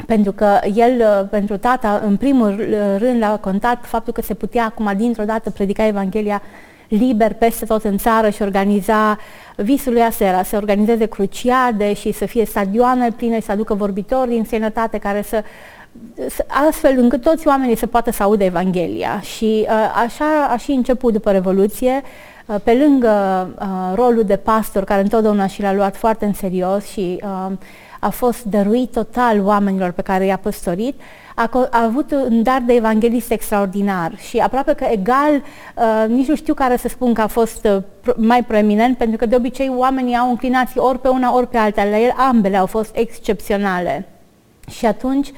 pentru 0.07 0.33
că 0.33 0.59
el, 0.75 1.01
uh, 1.01 1.29
pentru 1.31 1.57
tata, 1.57 2.03
în 2.05 2.17
primul 2.17 2.65
rând, 2.99 3.19
l-a 3.21 3.39
contat 3.41 3.85
faptul 3.85 4.13
că 4.13 4.23
se 4.23 4.35
putea 4.35 4.65
acum 4.65 4.93
dintr-o 4.97 5.25
dată 5.25 5.51
predica 5.51 5.87
Evanghelia 5.87 6.43
liber 6.89 7.33
peste 7.33 7.65
tot 7.65 7.85
în 7.85 7.99
țară 7.99 8.31
și 8.31 8.43
organiza 8.43 9.19
visul 9.57 9.93
lui 9.93 10.03
Asera, 10.03 10.43
să 10.43 10.57
organizeze 10.57 11.07
cruciade 11.07 11.93
și 11.93 12.13
să 12.13 12.27
fie 12.27 12.45
stadioane 12.45 13.11
pline, 13.11 13.41
să 13.41 13.53
aducă 13.53 13.75
vorbitori 13.75 14.31
din 14.31 14.45
sănătate 14.45 14.99
care 14.99 15.23
să 15.23 15.43
astfel 16.69 16.99
încât 16.99 17.23
toți 17.23 17.47
oamenii 17.47 17.77
să 17.77 17.87
poată 17.87 18.11
să 18.11 18.23
audă 18.23 18.45
Evanghelia. 18.45 19.21
Și 19.21 19.67
uh, 19.69 19.93
așa 20.05 20.47
a 20.51 20.57
și 20.57 20.71
început 20.71 21.13
după 21.13 21.31
Revoluție, 21.31 22.03
uh, 22.47 22.57
pe 22.63 22.75
lângă 22.75 23.49
uh, 23.61 23.95
rolul 23.95 24.25
de 24.25 24.37
pastor, 24.37 24.85
care 24.85 25.01
întotdeauna 25.01 25.47
și 25.47 25.63
l-a 25.63 25.73
luat 25.73 25.97
foarte 25.97 26.25
în 26.25 26.33
serios 26.33 26.85
și 26.85 27.23
a 28.01 28.09
fost 28.09 28.45
dăruit 28.45 28.93
total 28.93 29.41
oamenilor 29.41 29.91
pe 29.91 30.03
care 30.03 30.25
i-a 30.25 30.37
păstorit, 30.37 31.01
a, 31.35 31.69
a 31.71 31.83
avut 31.83 32.11
un 32.11 32.43
dar 32.43 32.63
de 32.67 32.73
evanghelist 32.73 33.31
extraordinar 33.31 34.13
și 34.17 34.39
aproape 34.39 34.73
că 34.73 34.85
egal, 34.91 35.35
uh, 35.35 36.09
nici 36.09 36.27
nu 36.29 36.37
știu 36.37 36.55
care 36.55 36.77
să 36.77 36.89
spun 36.89 37.15
că 37.15 37.21
a 37.21 37.27
fost 37.27 37.65
uh, 37.65 38.15
mai 38.17 38.45
proeminent, 38.45 38.97
pentru 38.97 39.17
că 39.17 39.27
de 39.27 39.37
obicei 39.37 39.73
oamenii 39.77 40.17
au 40.17 40.29
înclinații 40.29 40.81
ori 40.81 41.01
pe 41.01 41.09
una, 41.09 41.35
ori 41.35 41.49
pe 41.49 41.57
alta. 41.57 41.85
La 41.85 41.99
el 41.99 42.15
ambele 42.17 42.57
au 42.57 42.67
fost 42.67 42.91
excepționale. 42.97 44.09
Și 44.71 44.87
atunci, 44.87 45.29
uh, 45.29 45.35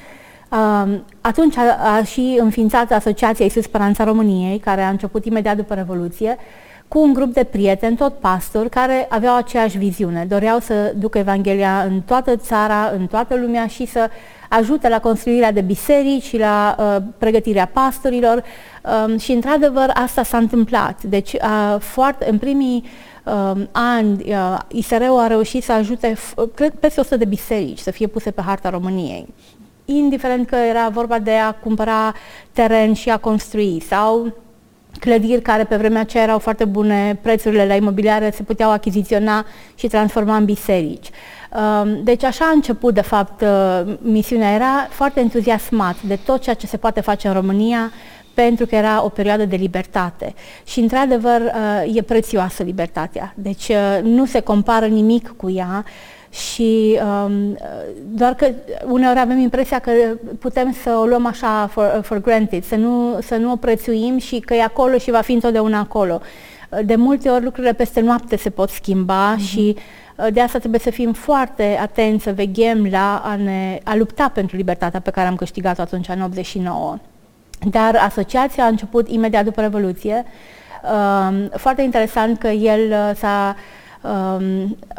atunci 1.21 1.57
a, 1.57 1.95
a 1.95 2.03
și 2.03 2.37
înființat 2.41 2.91
Asociația 2.91 3.45
Iisus 3.45 3.63
Speranța 3.63 4.03
României, 4.03 4.59
care 4.59 4.81
a 4.81 4.89
început 4.89 5.25
imediat 5.25 5.55
după 5.55 5.73
Revoluție, 5.73 6.37
cu 6.87 6.99
un 6.99 7.13
grup 7.13 7.33
de 7.33 7.43
prieteni, 7.43 7.95
tot 7.95 8.13
pastori, 8.13 8.69
care 8.69 9.05
aveau 9.09 9.35
aceeași 9.35 9.77
viziune. 9.77 10.25
Doreau 10.29 10.59
să 10.59 10.93
ducă 10.95 11.17
Evanghelia 11.17 11.81
în 11.81 12.01
toată 12.01 12.35
țara, 12.35 12.91
în 12.97 13.07
toată 13.07 13.35
lumea 13.35 13.67
și 13.67 13.85
să 13.85 14.09
ajute 14.49 14.89
la 14.89 14.99
construirea 14.99 15.51
de 15.51 15.61
biserici 15.61 16.23
și 16.23 16.37
la 16.37 16.75
uh, 16.79 17.03
pregătirea 17.17 17.69
pastorilor 17.73 18.43
um, 19.05 19.17
și 19.17 19.31
într-adevăr 19.31 19.91
asta 19.93 20.23
s-a 20.23 20.37
întâmplat. 20.37 21.03
Deci 21.03 21.33
uh, 21.33 21.75
foarte, 21.79 22.29
în 22.29 22.37
primii 22.37 22.83
uh, 23.23 23.61
ani 23.71 24.23
uh, 24.27 24.57
ISR-ul 24.67 25.19
a 25.19 25.27
reușit 25.27 25.63
să 25.63 25.71
ajute 25.71 26.15
cred, 26.55 26.73
peste 26.79 26.99
100 26.99 27.17
de 27.17 27.25
biserici 27.25 27.79
să 27.79 27.91
fie 27.91 28.07
puse 28.07 28.31
pe 28.31 28.41
harta 28.41 28.69
României 28.69 29.27
indiferent 29.85 30.47
că 30.47 30.55
era 30.55 30.89
vorba 30.89 31.19
de 31.19 31.35
a 31.35 31.51
cumpăra 31.51 32.13
teren 32.51 32.93
și 32.93 33.09
a 33.09 33.17
construi 33.17 33.81
sau 33.87 34.33
clădiri 34.99 35.41
care 35.41 35.63
pe 35.63 35.75
vremea 35.75 36.01
aceea 36.01 36.23
erau 36.23 36.39
foarte 36.39 36.65
bune, 36.65 37.19
prețurile 37.21 37.65
la 37.65 37.75
imobiliare 37.75 38.31
se 38.33 38.43
puteau 38.43 38.71
achiziționa 38.71 39.45
și 39.75 39.87
transforma 39.87 40.35
în 40.35 40.45
biserici. 40.45 41.09
Um, 41.55 42.03
deci 42.03 42.23
așa 42.23 42.45
a 42.45 42.53
început, 42.53 42.93
de 42.93 43.01
fapt, 43.01 43.41
uh, 43.41 43.93
misiunea. 44.01 44.53
Era 44.53 44.87
foarte 44.89 45.19
entuziasmat 45.19 46.01
de 46.01 46.19
tot 46.25 46.41
ceea 46.41 46.55
ce 46.55 46.67
se 46.67 46.77
poate 46.77 47.01
face 47.01 47.27
în 47.27 47.33
România, 47.33 47.91
pentru 48.33 48.65
că 48.65 48.75
era 48.75 49.03
o 49.03 49.09
perioadă 49.09 49.45
de 49.45 49.55
libertate. 49.55 50.33
Și, 50.63 50.79
într-adevăr, 50.79 51.41
uh, 51.41 51.95
e 51.95 52.01
prețioasă 52.01 52.63
libertatea. 52.63 53.33
Deci 53.35 53.67
uh, 53.67 53.99
nu 54.03 54.25
se 54.25 54.39
compară 54.39 54.85
nimic 54.85 55.33
cu 55.37 55.49
ea 55.49 55.85
și 56.31 56.99
um, 57.03 57.57
doar 58.03 58.33
că 58.33 58.47
uneori 58.87 59.19
avem 59.19 59.39
impresia 59.39 59.79
că 59.79 59.91
putem 60.39 60.75
să 60.83 60.97
o 61.01 61.05
luăm 61.05 61.25
așa 61.25 61.69
for, 61.71 61.99
for 62.03 62.21
granted, 62.21 62.63
să 62.63 62.75
nu, 62.75 63.19
să 63.21 63.35
nu 63.35 63.51
o 63.51 63.55
prețuim 63.55 64.17
și 64.17 64.39
că 64.39 64.53
e 64.53 64.63
acolo 64.63 64.97
și 64.97 65.11
va 65.11 65.21
fi 65.21 65.33
întotdeauna 65.33 65.79
acolo. 65.79 66.21
De 66.83 66.95
multe 66.95 67.29
ori 67.29 67.43
lucrurile 67.43 67.73
peste 67.73 67.99
noapte 67.99 68.35
se 68.35 68.49
pot 68.49 68.69
schimba 68.69 69.35
mm-hmm. 69.35 69.47
și 69.47 69.75
uh, 70.15 70.27
de 70.33 70.41
asta 70.41 70.59
trebuie 70.59 70.79
să 70.79 70.89
fim 70.89 71.13
foarte 71.13 71.77
atenți, 71.81 72.23
să 72.23 72.33
veghem 72.33 72.87
la 72.91 73.21
a, 73.25 73.35
ne, 73.35 73.79
a 73.83 73.95
lupta 73.95 74.31
pentru 74.33 74.55
libertatea 74.55 74.99
pe 74.99 75.11
care 75.11 75.27
am 75.27 75.35
câștigat-o 75.35 75.81
atunci 75.81 76.07
în 76.07 76.21
89. 76.21 76.97
Dar 77.69 77.95
asociația 77.95 78.63
a 78.63 78.67
început 78.67 79.09
imediat 79.09 79.43
după 79.43 79.61
Revoluție. 79.61 80.25
Um, 80.83 81.49
foarte 81.55 81.81
interesant 81.81 82.39
că 82.39 82.47
el 82.47 82.91
uh, 82.91 83.11
s-a 83.15 83.47
Um, 83.49 83.55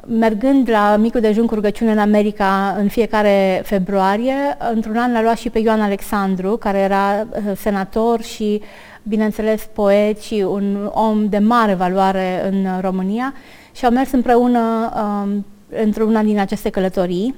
mergând 0.07 0.71
la 0.71 0.97
micul 0.97 1.21
dejun 1.21 1.47
cu 1.47 1.55
rugăciune 1.55 1.93
în 1.93 1.99
America 1.99 2.77
în 2.79 2.89
fiecare 2.89 3.63
februarie, 3.65 4.35
într-un 4.73 4.97
an 4.97 5.13
l-a 5.13 5.23
luat 5.23 5.39
și 5.39 5.51
pe 5.51 5.59
Ioan 5.59 5.81
Alexandru, 5.81 6.57
care 6.57 6.79
era 6.79 7.21
uh, 7.21 7.57
senator 7.57 8.23
și, 8.23 8.61
bineînțeles, 9.03 9.69
poet 9.73 10.21
și 10.21 10.45
un 10.49 10.91
om 10.93 11.29
de 11.29 11.39
mare 11.39 11.75
valoare 11.75 12.49
în 12.51 12.67
România 12.81 13.35
și 13.73 13.85
au 13.85 13.91
mers 13.91 14.13
împreună 14.13 14.93
um, 14.97 15.47
într-una 15.83 16.23
din 16.23 16.39
aceste 16.39 16.71
călătorii, 16.71 17.35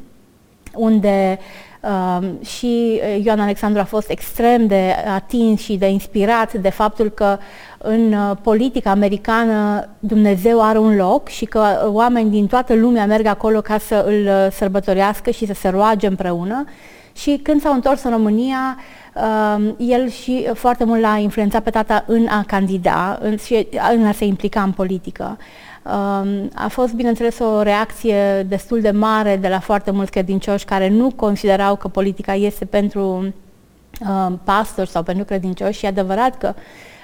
unde 0.75 1.39
Um, 1.85 2.43
și 2.43 3.01
Ioan 3.23 3.41
Alexandru 3.41 3.81
a 3.81 3.85
fost 3.85 4.11
extrem 4.11 4.67
de 4.67 4.95
atins 5.15 5.61
și 5.61 5.77
de 5.77 5.87
inspirat 5.87 6.53
de 6.53 6.71
faptul 6.71 7.11
că 7.11 7.39
în 7.79 8.13
uh, 8.13 8.37
politica 8.43 8.91
americană 8.91 9.89
Dumnezeu 9.99 10.63
are 10.63 10.79
un 10.79 10.97
loc 10.97 11.29
și 11.29 11.45
că 11.45 11.91
oameni 11.93 12.31
din 12.31 12.47
toată 12.47 12.75
lumea 12.75 13.07
merg 13.07 13.27
acolo 13.27 13.61
ca 13.61 13.79
să 13.79 14.05
îl 14.07 14.27
uh, 14.27 14.53
sărbătorească 14.53 15.31
și 15.31 15.47
să 15.47 15.53
se 15.55 15.69
roage 15.69 16.07
împreună. 16.07 16.65
Și 17.17 17.41
când 17.43 17.61
s-au 17.61 17.73
întors 17.73 18.03
în 18.03 18.11
România, 18.11 18.79
um, 19.15 19.77
el 19.79 20.09
și 20.09 20.49
foarte 20.55 20.85
mult 20.85 21.01
l-a 21.01 21.17
influențat 21.17 21.63
pe 21.63 21.71
tata 21.71 22.05
în 22.07 22.27
a 22.27 22.45
candida 22.47 23.19
în, 23.21 23.37
și 23.37 23.69
în 23.97 24.07
a 24.07 24.13
se 24.13 24.25
implica 24.25 24.63
în 24.63 24.73
politică. 24.73 25.39
Um, 25.85 26.51
a 26.55 26.69
fost, 26.69 26.93
bineînțeles, 26.93 27.39
o 27.39 27.63
reacție 27.63 28.43
destul 28.43 28.81
de 28.81 28.91
mare 28.91 29.37
de 29.37 29.49
la 29.49 29.59
foarte 29.59 29.91
mulți 29.91 30.11
credincioși 30.11 30.65
care 30.65 30.89
nu 30.89 31.11
considerau 31.17 31.77
că 31.77 31.89
politica 31.89 32.35
este 32.35 32.65
pentru 32.65 33.35
um, 34.09 34.41
pastori 34.45 34.89
sau 34.89 35.03
pentru 35.03 35.25
credincioși 35.25 35.79
și 35.79 35.85
e 35.85 35.89
adevărat 35.89 36.39
că 36.39 36.55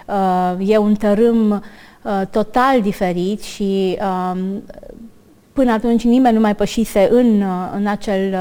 uh, 0.07 0.69
e 0.69 0.77
un 0.77 0.95
tărâm 0.95 1.51
uh, 2.03 2.23
total 2.31 2.81
diferit 2.81 3.43
și 3.43 3.99
um, 4.33 4.63
până 5.53 5.73
atunci 5.73 6.05
nimeni 6.05 6.35
nu 6.35 6.41
mai 6.41 6.55
pășise 6.55 7.09
în, 7.11 7.41
uh, 7.41 7.71
în 7.75 7.87
acel 7.87 8.37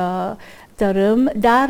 tărâm, 0.79 1.31
dar 1.35 1.69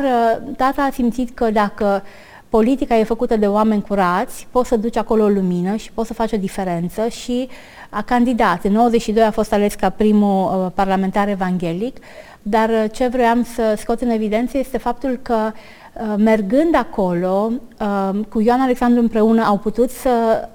tata 0.56 0.82
a 0.82 0.90
simțit 0.90 1.34
că 1.34 1.50
dacă 1.50 2.02
politica 2.50 2.96
e 2.96 3.04
făcută 3.04 3.36
de 3.36 3.46
oameni 3.46 3.82
curați, 3.82 4.46
poți 4.50 4.68
să 4.68 4.76
duci 4.76 4.96
acolo 4.96 5.24
o 5.24 5.28
lumină 5.28 5.76
și 5.76 5.92
poți 5.92 6.06
să 6.06 6.14
faci 6.14 6.32
o 6.32 6.36
diferență 6.36 7.08
și 7.08 7.48
a 7.90 8.02
candidat. 8.02 8.64
În 8.64 8.72
92 8.72 9.22
a 9.22 9.30
fost 9.30 9.52
ales 9.52 9.74
ca 9.74 9.90
primul 9.90 10.64
uh, 10.64 10.70
parlamentar 10.74 11.28
evanghelic, 11.28 11.96
dar 12.42 12.68
uh, 12.68 12.84
ce 12.92 13.06
vreau 13.06 13.42
să 13.42 13.74
scot 13.76 14.00
în 14.00 14.10
evidență 14.10 14.58
este 14.58 14.78
faptul 14.78 15.18
că 15.22 15.52
uh, 15.54 16.14
mergând 16.16 16.74
acolo, 16.74 17.50
uh, 17.80 18.20
cu 18.28 18.40
Ioan 18.40 18.60
Alexandru 18.60 19.00
împreună 19.00 19.42
au 19.42 19.56
putut 19.56 19.90
să 19.90 20.10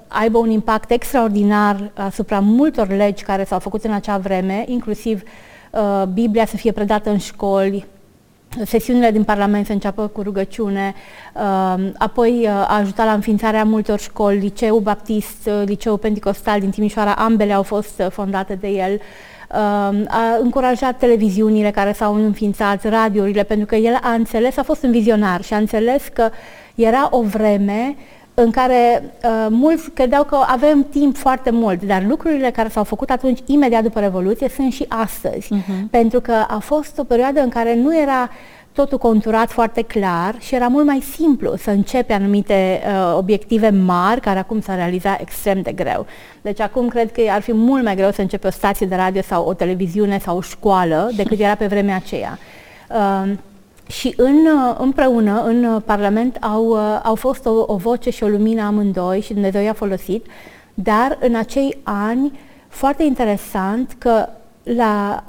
aibă 0.08 0.38
un 0.38 0.50
impact 0.50 0.90
extraordinar 0.90 1.90
asupra 1.94 2.40
multor 2.40 2.88
legi 2.88 3.24
care 3.24 3.44
s-au 3.44 3.58
făcut 3.58 3.84
în 3.84 3.92
acea 3.92 4.18
vreme, 4.18 4.64
inclusiv 4.68 5.22
uh, 5.70 6.02
Biblia 6.12 6.46
să 6.46 6.56
fie 6.56 6.72
predată 6.72 7.10
în 7.10 7.18
școli, 7.18 7.86
sesiunile 8.64 9.10
din 9.10 9.24
Parlament 9.24 9.66
să 9.66 9.72
înceapă 9.72 10.06
cu 10.06 10.22
rugăciune, 10.22 10.94
uh, 11.34 11.88
apoi 11.98 12.40
uh, 12.42 12.48
a 12.48 12.78
ajutat 12.78 13.06
la 13.06 13.12
înființarea 13.12 13.64
multor 13.64 13.98
școli, 13.98 14.38
Liceul 14.38 14.80
Baptist, 14.80 15.46
uh, 15.46 15.62
Liceul 15.64 15.98
Pentecostal 15.98 16.60
din 16.60 16.70
Timișoara, 16.70 17.12
ambele 17.12 17.52
au 17.52 17.62
fost 17.62 18.02
fondate 18.10 18.54
de 18.54 18.68
el, 18.68 19.00
a 20.08 20.36
încurajat 20.40 20.98
televiziunile 20.98 21.70
care 21.70 21.92
s-au 21.92 22.14
înființat, 22.14 22.88
radiourile, 22.88 23.42
pentru 23.42 23.66
că 23.66 23.74
el 23.74 23.98
a 24.02 24.10
înțeles, 24.10 24.56
a 24.56 24.62
fost 24.62 24.82
un 24.82 24.90
vizionar 24.90 25.42
și 25.42 25.54
a 25.54 25.56
înțeles 25.56 26.08
că 26.12 26.30
era 26.74 27.08
o 27.10 27.22
vreme 27.22 27.96
în 28.38 28.50
care 28.50 29.02
uh, 29.24 29.46
mulți 29.50 29.90
credeau 29.90 30.24
că 30.24 30.38
avem 30.46 30.86
timp 30.90 31.16
foarte 31.16 31.50
mult, 31.50 31.82
dar 31.82 32.04
lucrurile 32.08 32.50
care 32.50 32.68
s-au 32.68 32.84
făcut 32.84 33.10
atunci, 33.10 33.38
imediat 33.44 33.82
după 33.82 34.00
Revoluție, 34.00 34.48
sunt 34.48 34.72
și 34.72 34.84
astăzi. 34.88 35.48
Uh-huh. 35.54 35.90
Pentru 35.90 36.20
că 36.20 36.32
a 36.48 36.58
fost 36.58 36.98
o 36.98 37.04
perioadă 37.04 37.40
în 37.40 37.48
care 37.48 37.74
nu 37.74 37.98
era 37.98 38.30
totul 38.72 38.98
conturat 38.98 39.50
foarte 39.50 39.82
clar 39.82 40.34
și 40.38 40.54
era 40.54 40.66
mult 40.66 40.86
mai 40.86 41.00
simplu 41.00 41.56
să 41.56 41.70
începe 41.70 42.12
anumite 42.12 42.80
uh, 42.86 43.16
obiective 43.16 43.70
mari, 43.70 44.20
care 44.20 44.38
acum 44.38 44.60
s-a 44.60 44.74
realizat 44.74 45.20
extrem 45.20 45.60
de 45.60 45.72
greu. 45.72 46.06
Deci 46.42 46.60
acum 46.60 46.88
cred 46.88 47.12
că 47.12 47.20
ar 47.30 47.40
fi 47.40 47.52
mult 47.52 47.84
mai 47.84 47.96
greu 47.96 48.10
să 48.10 48.20
începe 48.20 48.46
o 48.46 48.50
stație 48.50 48.86
de 48.86 48.94
radio 48.94 49.22
sau 49.22 49.44
o 49.44 49.54
televiziune 49.54 50.18
sau 50.18 50.36
o 50.36 50.40
școală 50.40 51.10
decât 51.16 51.40
era 51.40 51.54
pe 51.54 51.66
vremea 51.66 51.96
aceea. 51.96 52.38
Uh, 52.90 53.32
și 53.86 54.14
în, 54.16 54.34
uh, 54.34 54.76
împreună, 54.78 55.42
în 55.42 55.64
uh, 55.64 55.82
Parlament, 55.84 56.36
au, 56.40 56.66
uh, 56.66 57.00
au 57.02 57.14
fost 57.14 57.46
o, 57.46 57.64
o 57.66 57.76
voce 57.76 58.10
și 58.10 58.24
o 58.24 58.28
lumină 58.28 58.62
amândoi 58.62 59.20
și 59.20 59.32
Dumnezeu 59.32 59.62
i-a 59.62 59.72
folosit, 59.72 60.26
dar 60.74 61.18
în 61.20 61.34
acei 61.34 61.78
ani, 61.82 62.32
foarte 62.68 63.02
interesant 63.02 63.94
că 63.98 64.28
la 64.62 65.24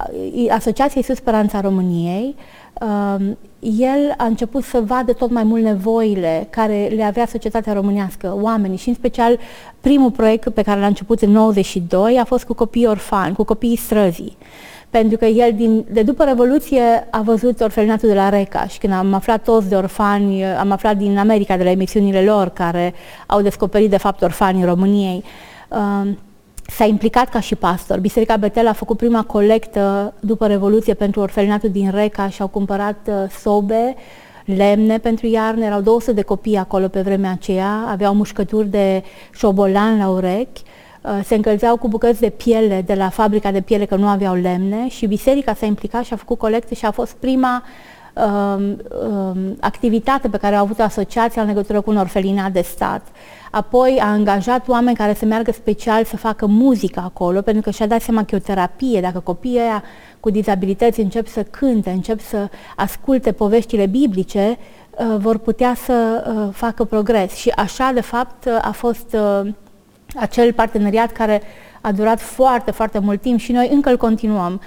Asociația 0.50 0.94
Iisus 0.96 1.16
Speranța 1.16 1.60
României, 1.60 2.36
um, 2.80 3.38
el 3.60 4.14
a 4.16 4.24
început 4.24 4.64
să 4.64 4.80
vadă 4.80 5.12
tot 5.12 5.30
mai 5.30 5.42
mult 5.42 5.62
nevoile 5.62 6.46
care 6.50 6.90
le 6.94 7.02
avea 7.02 7.26
societatea 7.26 7.72
românească, 7.72 8.36
oamenii 8.40 8.76
și 8.76 8.88
în 8.88 8.94
special 8.94 9.38
primul 9.80 10.10
proiect 10.10 10.48
pe 10.48 10.62
care 10.62 10.80
l-a 10.80 10.86
început 10.86 11.20
în 11.20 11.30
92 11.30 12.18
a 12.18 12.24
fost 12.24 12.44
cu 12.44 12.54
copiii 12.54 12.86
orfani, 12.86 13.34
cu 13.34 13.44
copiii 13.44 13.76
străzii. 13.76 14.36
Pentru 14.90 15.18
că 15.18 15.24
el 15.24 15.52
din, 15.56 15.86
de 15.90 16.02
după 16.02 16.24
Revoluție 16.24 17.06
a 17.10 17.22
văzut 17.22 17.60
orfelinatul 17.60 18.08
de 18.08 18.14
la 18.14 18.28
Reca 18.28 18.66
și 18.66 18.78
când 18.78 18.92
am 18.92 19.14
aflat 19.14 19.42
toți 19.42 19.68
de 19.68 19.74
orfani, 19.74 20.44
am 20.44 20.70
aflat 20.70 20.96
din 20.96 21.18
America 21.18 21.56
de 21.56 21.64
la 21.64 21.70
emisiunile 21.70 22.22
lor 22.22 22.48
care 22.48 22.94
au 23.26 23.40
descoperit 23.40 23.90
de 23.90 23.96
fapt 23.96 24.22
orfanii 24.22 24.64
României. 24.64 25.24
Uh, 25.68 26.10
s-a 26.66 26.84
implicat 26.84 27.28
ca 27.28 27.40
și 27.40 27.54
pastor. 27.54 27.98
Biserica 27.98 28.36
Betel 28.36 28.66
a 28.66 28.72
făcut 28.72 28.96
prima 28.96 29.24
colectă 29.24 30.14
după 30.20 30.46
Revoluție 30.46 30.94
pentru 30.94 31.20
orfelinatul 31.20 31.70
din 31.70 31.90
Reca 31.90 32.28
și 32.28 32.40
au 32.40 32.48
cumpărat 32.48 33.08
uh, 33.08 33.30
sobe, 33.30 33.94
lemne 34.44 34.98
pentru 34.98 35.26
iarnă. 35.26 35.64
Erau 35.64 35.80
200 35.80 36.12
de 36.12 36.22
copii 36.22 36.56
acolo 36.56 36.88
pe 36.88 37.00
vremea 37.00 37.30
aceea, 37.30 37.84
aveau 37.88 38.14
mușcături 38.14 38.68
de 38.68 39.02
șobolan 39.32 39.98
la 39.98 40.08
urechi, 40.08 40.62
uh, 40.64 40.67
se 41.24 41.34
încălzeau 41.34 41.76
cu 41.76 41.88
bucăți 41.88 42.20
de 42.20 42.28
piele 42.28 42.82
de 42.86 42.94
la 42.94 43.08
fabrica 43.08 43.50
de 43.50 43.60
piele 43.60 43.84
că 43.84 43.96
nu 43.96 44.06
aveau 44.06 44.34
lemne 44.34 44.88
și 44.88 45.06
biserica 45.06 45.54
s-a 45.54 45.66
implicat 45.66 46.04
și 46.04 46.12
a 46.12 46.16
făcut 46.16 46.38
colecte 46.38 46.74
și 46.74 46.84
a 46.84 46.90
fost 46.90 47.12
prima 47.12 47.62
um, 48.12 48.76
um, 49.08 49.56
activitate 49.60 50.28
pe 50.28 50.36
care 50.36 50.54
au 50.54 50.62
avut 50.62 50.80
asociația 50.80 51.42
în 51.42 51.48
legătură 51.48 51.80
cu 51.80 51.90
un 51.90 51.96
orfelinat 51.96 52.52
de 52.52 52.60
stat. 52.60 53.06
Apoi 53.50 53.98
a 54.00 54.06
angajat 54.06 54.68
oameni 54.68 54.96
care 54.96 55.14
să 55.14 55.24
meargă 55.24 55.52
special 55.52 56.04
să 56.04 56.16
facă 56.16 56.46
muzică 56.46 57.00
acolo, 57.04 57.40
pentru 57.40 57.62
că 57.62 57.70
și-a 57.70 57.86
dat 57.86 58.00
seama 58.00 58.24
că 58.24 58.34
e 58.34 58.38
o 58.38 58.40
terapie. 58.40 59.00
Dacă 59.00 59.20
copiii 59.20 59.58
aia 59.58 59.82
cu 60.20 60.30
dizabilități 60.30 61.00
încep 61.00 61.26
să 61.26 61.42
cânte, 61.42 61.90
încep 61.90 62.20
să 62.20 62.48
asculte 62.76 63.32
poveștile 63.32 63.86
biblice, 63.86 64.58
uh, 64.90 65.16
vor 65.18 65.38
putea 65.38 65.74
să 65.74 66.24
uh, 66.26 66.48
facă 66.52 66.84
progres. 66.84 67.34
Și 67.34 67.52
așa, 67.56 67.90
de 67.94 68.00
fapt, 68.00 68.44
uh, 68.44 68.58
a 68.62 68.70
fost 68.70 69.16
acel 70.16 70.52
parteneriat 70.52 71.12
care 71.12 71.42
a 71.80 71.92
durat 71.92 72.20
foarte, 72.20 72.70
foarte 72.70 72.98
mult 72.98 73.20
timp 73.20 73.38
și 73.38 73.52
noi 73.52 73.68
încă 73.72 73.90
îl 73.90 73.96
continuăm. 73.96 74.60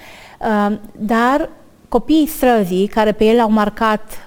Dar 0.92 1.50
copiii 1.90 2.28
străzii, 2.28 2.88
care 2.88 3.12
pe 3.12 3.26
el 3.26 3.40
au 3.40 3.52
marcat 3.52 4.26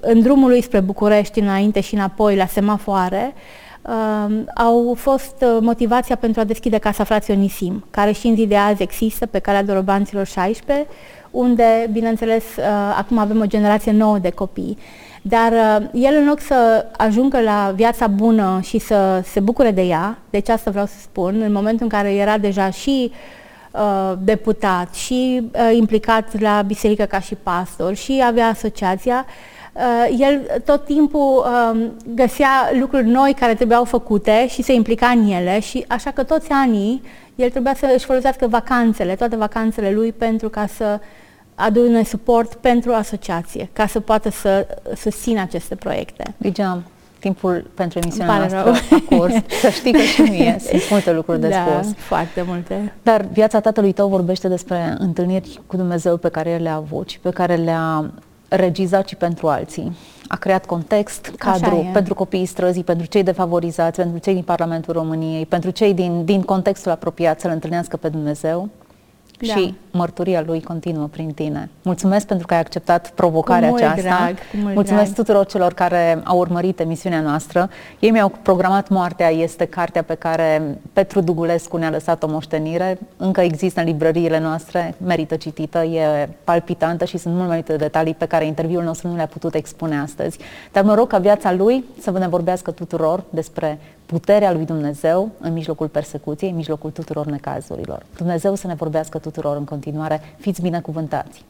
în 0.00 0.20
drumul 0.20 0.48
lui 0.48 0.62
spre 0.62 0.80
București, 0.80 1.40
înainte 1.40 1.80
și 1.80 1.94
înapoi, 1.94 2.36
la 2.36 2.46
semafoare, 2.46 3.34
uh, 3.82 4.42
au 4.54 4.94
fost 4.98 5.34
uh, 5.40 5.58
motivația 5.60 6.16
pentru 6.16 6.40
a 6.40 6.44
deschide 6.44 6.78
Casa 6.78 7.04
Frații 7.04 7.34
Onisim, 7.34 7.84
care 7.90 8.12
și 8.12 8.26
în 8.26 8.34
zi 8.34 8.46
de 8.46 8.56
azi 8.56 8.82
există 8.82 9.26
pe 9.26 9.38
calea 9.38 9.64
Dorobanților 9.64 10.26
16, 10.26 10.86
unde, 11.30 11.88
bineînțeles, 11.92 12.44
uh, 12.44 12.64
acum 12.98 13.18
avem 13.18 13.40
o 13.40 13.46
generație 13.46 13.92
nouă 13.92 14.18
de 14.18 14.30
copii. 14.30 14.78
Dar 15.22 15.52
uh, 15.52 15.88
el, 15.92 16.14
în 16.16 16.26
loc 16.26 16.40
să 16.40 16.86
ajungă 16.96 17.40
la 17.40 17.72
viața 17.74 18.06
bună 18.06 18.60
și 18.62 18.78
să 18.78 19.22
se 19.24 19.40
bucure 19.40 19.70
de 19.70 19.82
ea, 19.82 20.18
deci 20.30 20.48
asta 20.48 20.70
vreau 20.70 20.86
să 20.86 20.94
spun, 21.02 21.40
în 21.40 21.52
momentul 21.52 21.82
în 21.82 21.88
care 21.88 22.14
era 22.14 22.38
deja 22.38 22.70
și 22.70 23.12
uh, 23.70 24.12
deputat 24.18 24.94
și 24.94 25.50
uh, 25.52 25.76
implicat 25.76 26.40
la 26.40 26.62
biserică 26.66 27.04
ca 27.04 27.20
și 27.20 27.34
pastor 27.34 27.94
și 27.94 28.22
avea 28.26 28.46
asociația, 28.46 29.26
uh, 29.72 30.18
el 30.18 30.60
tot 30.64 30.84
timpul 30.84 31.46
uh, 31.46 31.80
găsea 32.14 32.70
lucruri 32.80 33.06
noi 33.06 33.34
care 33.40 33.54
trebuiau 33.54 33.84
făcute 33.84 34.46
și 34.48 34.62
se 34.62 34.72
implica 34.72 35.06
în 35.06 35.30
ele 35.30 35.60
și 35.60 35.84
așa 35.88 36.10
că 36.10 36.22
toți 36.22 36.50
anii 36.50 37.02
el 37.34 37.50
trebuia 37.50 37.74
să 37.74 37.92
își 37.94 38.04
folosească 38.04 38.46
vacanțele, 38.46 39.14
toate 39.14 39.36
vacanțele 39.36 39.90
lui 39.90 40.12
pentru 40.12 40.48
ca 40.48 40.66
să 40.66 41.00
adune 41.54 42.02
suport 42.02 42.54
pentru 42.54 42.92
asociație, 42.92 43.68
ca 43.72 43.86
să 43.86 44.00
poată 44.00 44.30
să 44.30 44.66
susțină 44.96 45.40
aceste 45.40 45.74
proiecte. 45.74 46.34
Ligia, 46.38 46.82
timpul 47.18 47.70
pentru 47.74 47.98
emisiunea 47.98 48.36
noastră 48.36 48.62
rău. 48.62 48.72
a 48.72 49.16
curs. 49.16 49.34
Să 49.60 49.68
știi 49.68 49.92
că 49.92 50.00
și 50.00 50.20
mie 50.20 50.56
sunt 50.58 50.82
multe 50.90 51.12
lucruri 51.12 51.40
de 51.40 51.48
da, 51.48 51.80
spus. 51.82 51.94
foarte 51.96 52.44
multe. 52.46 52.92
Dar 53.02 53.26
viața 53.32 53.60
tatălui 53.60 53.92
tău 53.92 54.08
vorbește 54.08 54.48
despre 54.48 54.94
întâlniri 54.98 55.60
cu 55.66 55.76
Dumnezeu 55.76 56.16
pe 56.16 56.28
care 56.28 56.50
el 56.50 56.62
le-a 56.62 56.74
avut 56.74 57.08
și 57.08 57.20
pe 57.20 57.30
care 57.30 57.54
le-a 57.54 58.10
regizat 58.48 59.08
și 59.08 59.16
pentru 59.16 59.48
alții. 59.48 59.96
A 60.28 60.36
creat 60.36 60.66
context, 60.66 61.32
cadru 61.38 61.90
pentru 61.92 62.14
copiii 62.14 62.46
străzii, 62.46 62.84
pentru 62.84 63.06
cei 63.06 63.22
defavorizați, 63.22 64.00
pentru 64.00 64.18
cei 64.18 64.34
din 64.34 64.42
Parlamentul 64.42 64.92
României, 64.92 65.46
pentru 65.46 65.70
cei 65.70 65.94
din, 65.94 66.24
din 66.24 66.42
contextul 66.42 66.90
apropiat 66.90 67.40
să-L 67.40 67.50
întâlnească 67.50 67.96
pe 67.96 68.08
Dumnezeu 68.08 68.68
da. 69.46 69.54
și 69.54 69.74
mărturia 69.90 70.42
lui 70.46 70.62
continuă 70.62 71.06
prin 71.06 71.32
tine. 71.32 71.68
Mulțumesc 71.82 72.26
pentru 72.26 72.46
că 72.46 72.54
ai 72.54 72.60
acceptat 72.60 73.10
provocarea 73.10 73.68
cu 73.68 73.74
mult 73.74 73.82
aceasta. 73.82 74.16
Drag, 74.22 74.34
cu 74.34 74.56
mult 74.56 74.74
Mulțumesc 74.74 75.12
drag. 75.12 75.26
tuturor 75.26 75.46
celor 75.46 75.72
care 75.74 76.20
au 76.24 76.38
urmărit 76.38 76.80
emisiunea 76.80 77.20
noastră. 77.20 77.70
Ei 77.98 78.10
mi-au 78.10 78.32
programat 78.42 78.88
Moartea, 78.88 79.30
este 79.30 79.64
cartea 79.64 80.02
pe 80.02 80.14
care 80.14 80.78
Petru 80.92 81.20
Dugulescu 81.20 81.76
ne-a 81.76 81.90
lăsat 81.90 82.22
o 82.22 82.26
moștenire. 82.28 82.98
Încă 83.16 83.40
există 83.40 83.80
în 83.80 83.86
librăriile 83.86 84.40
noastre, 84.40 84.94
merită 85.04 85.36
citită, 85.36 85.78
e 85.78 86.28
palpitantă 86.44 87.04
și 87.04 87.18
sunt 87.18 87.34
mult 87.34 87.48
mai 87.48 87.62
multe 87.66 87.84
detalii 87.84 88.14
pe 88.14 88.26
care 88.26 88.46
interviul 88.46 88.82
nostru 88.82 89.08
nu 89.08 89.16
le-a 89.16 89.26
putut 89.26 89.54
expune 89.54 89.98
astăzi. 89.98 90.38
Dar 90.72 90.84
mă 90.84 90.94
rog 90.94 91.08
ca 91.08 91.18
viața 91.18 91.52
lui 91.52 91.84
să 92.00 92.10
vă 92.10 92.18
ne 92.18 92.28
vorbească 92.28 92.70
tuturor 92.70 93.24
despre 93.30 93.78
puterea 94.12 94.52
lui 94.52 94.64
Dumnezeu 94.64 95.30
în 95.40 95.52
mijlocul 95.52 95.88
persecuției, 95.88 96.50
în 96.50 96.56
mijlocul 96.56 96.90
tuturor 96.90 97.26
necazurilor. 97.26 98.02
Dumnezeu 98.16 98.54
să 98.54 98.66
ne 98.66 98.74
vorbească 98.74 99.18
tuturor 99.18 99.56
în 99.56 99.64
continuare. 99.64 100.20
Fiți 100.38 100.62
binecuvântați! 100.62 101.44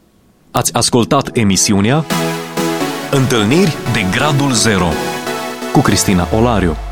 Ați 0.50 0.74
ascultat 0.74 1.36
emisiunea 1.36 2.04
Întâlniri 3.10 3.76
de 3.92 4.00
Gradul 4.16 4.52
Zero 4.52 4.88
cu 5.72 5.80
Cristina 5.80 6.26
Olariu. 6.36 6.91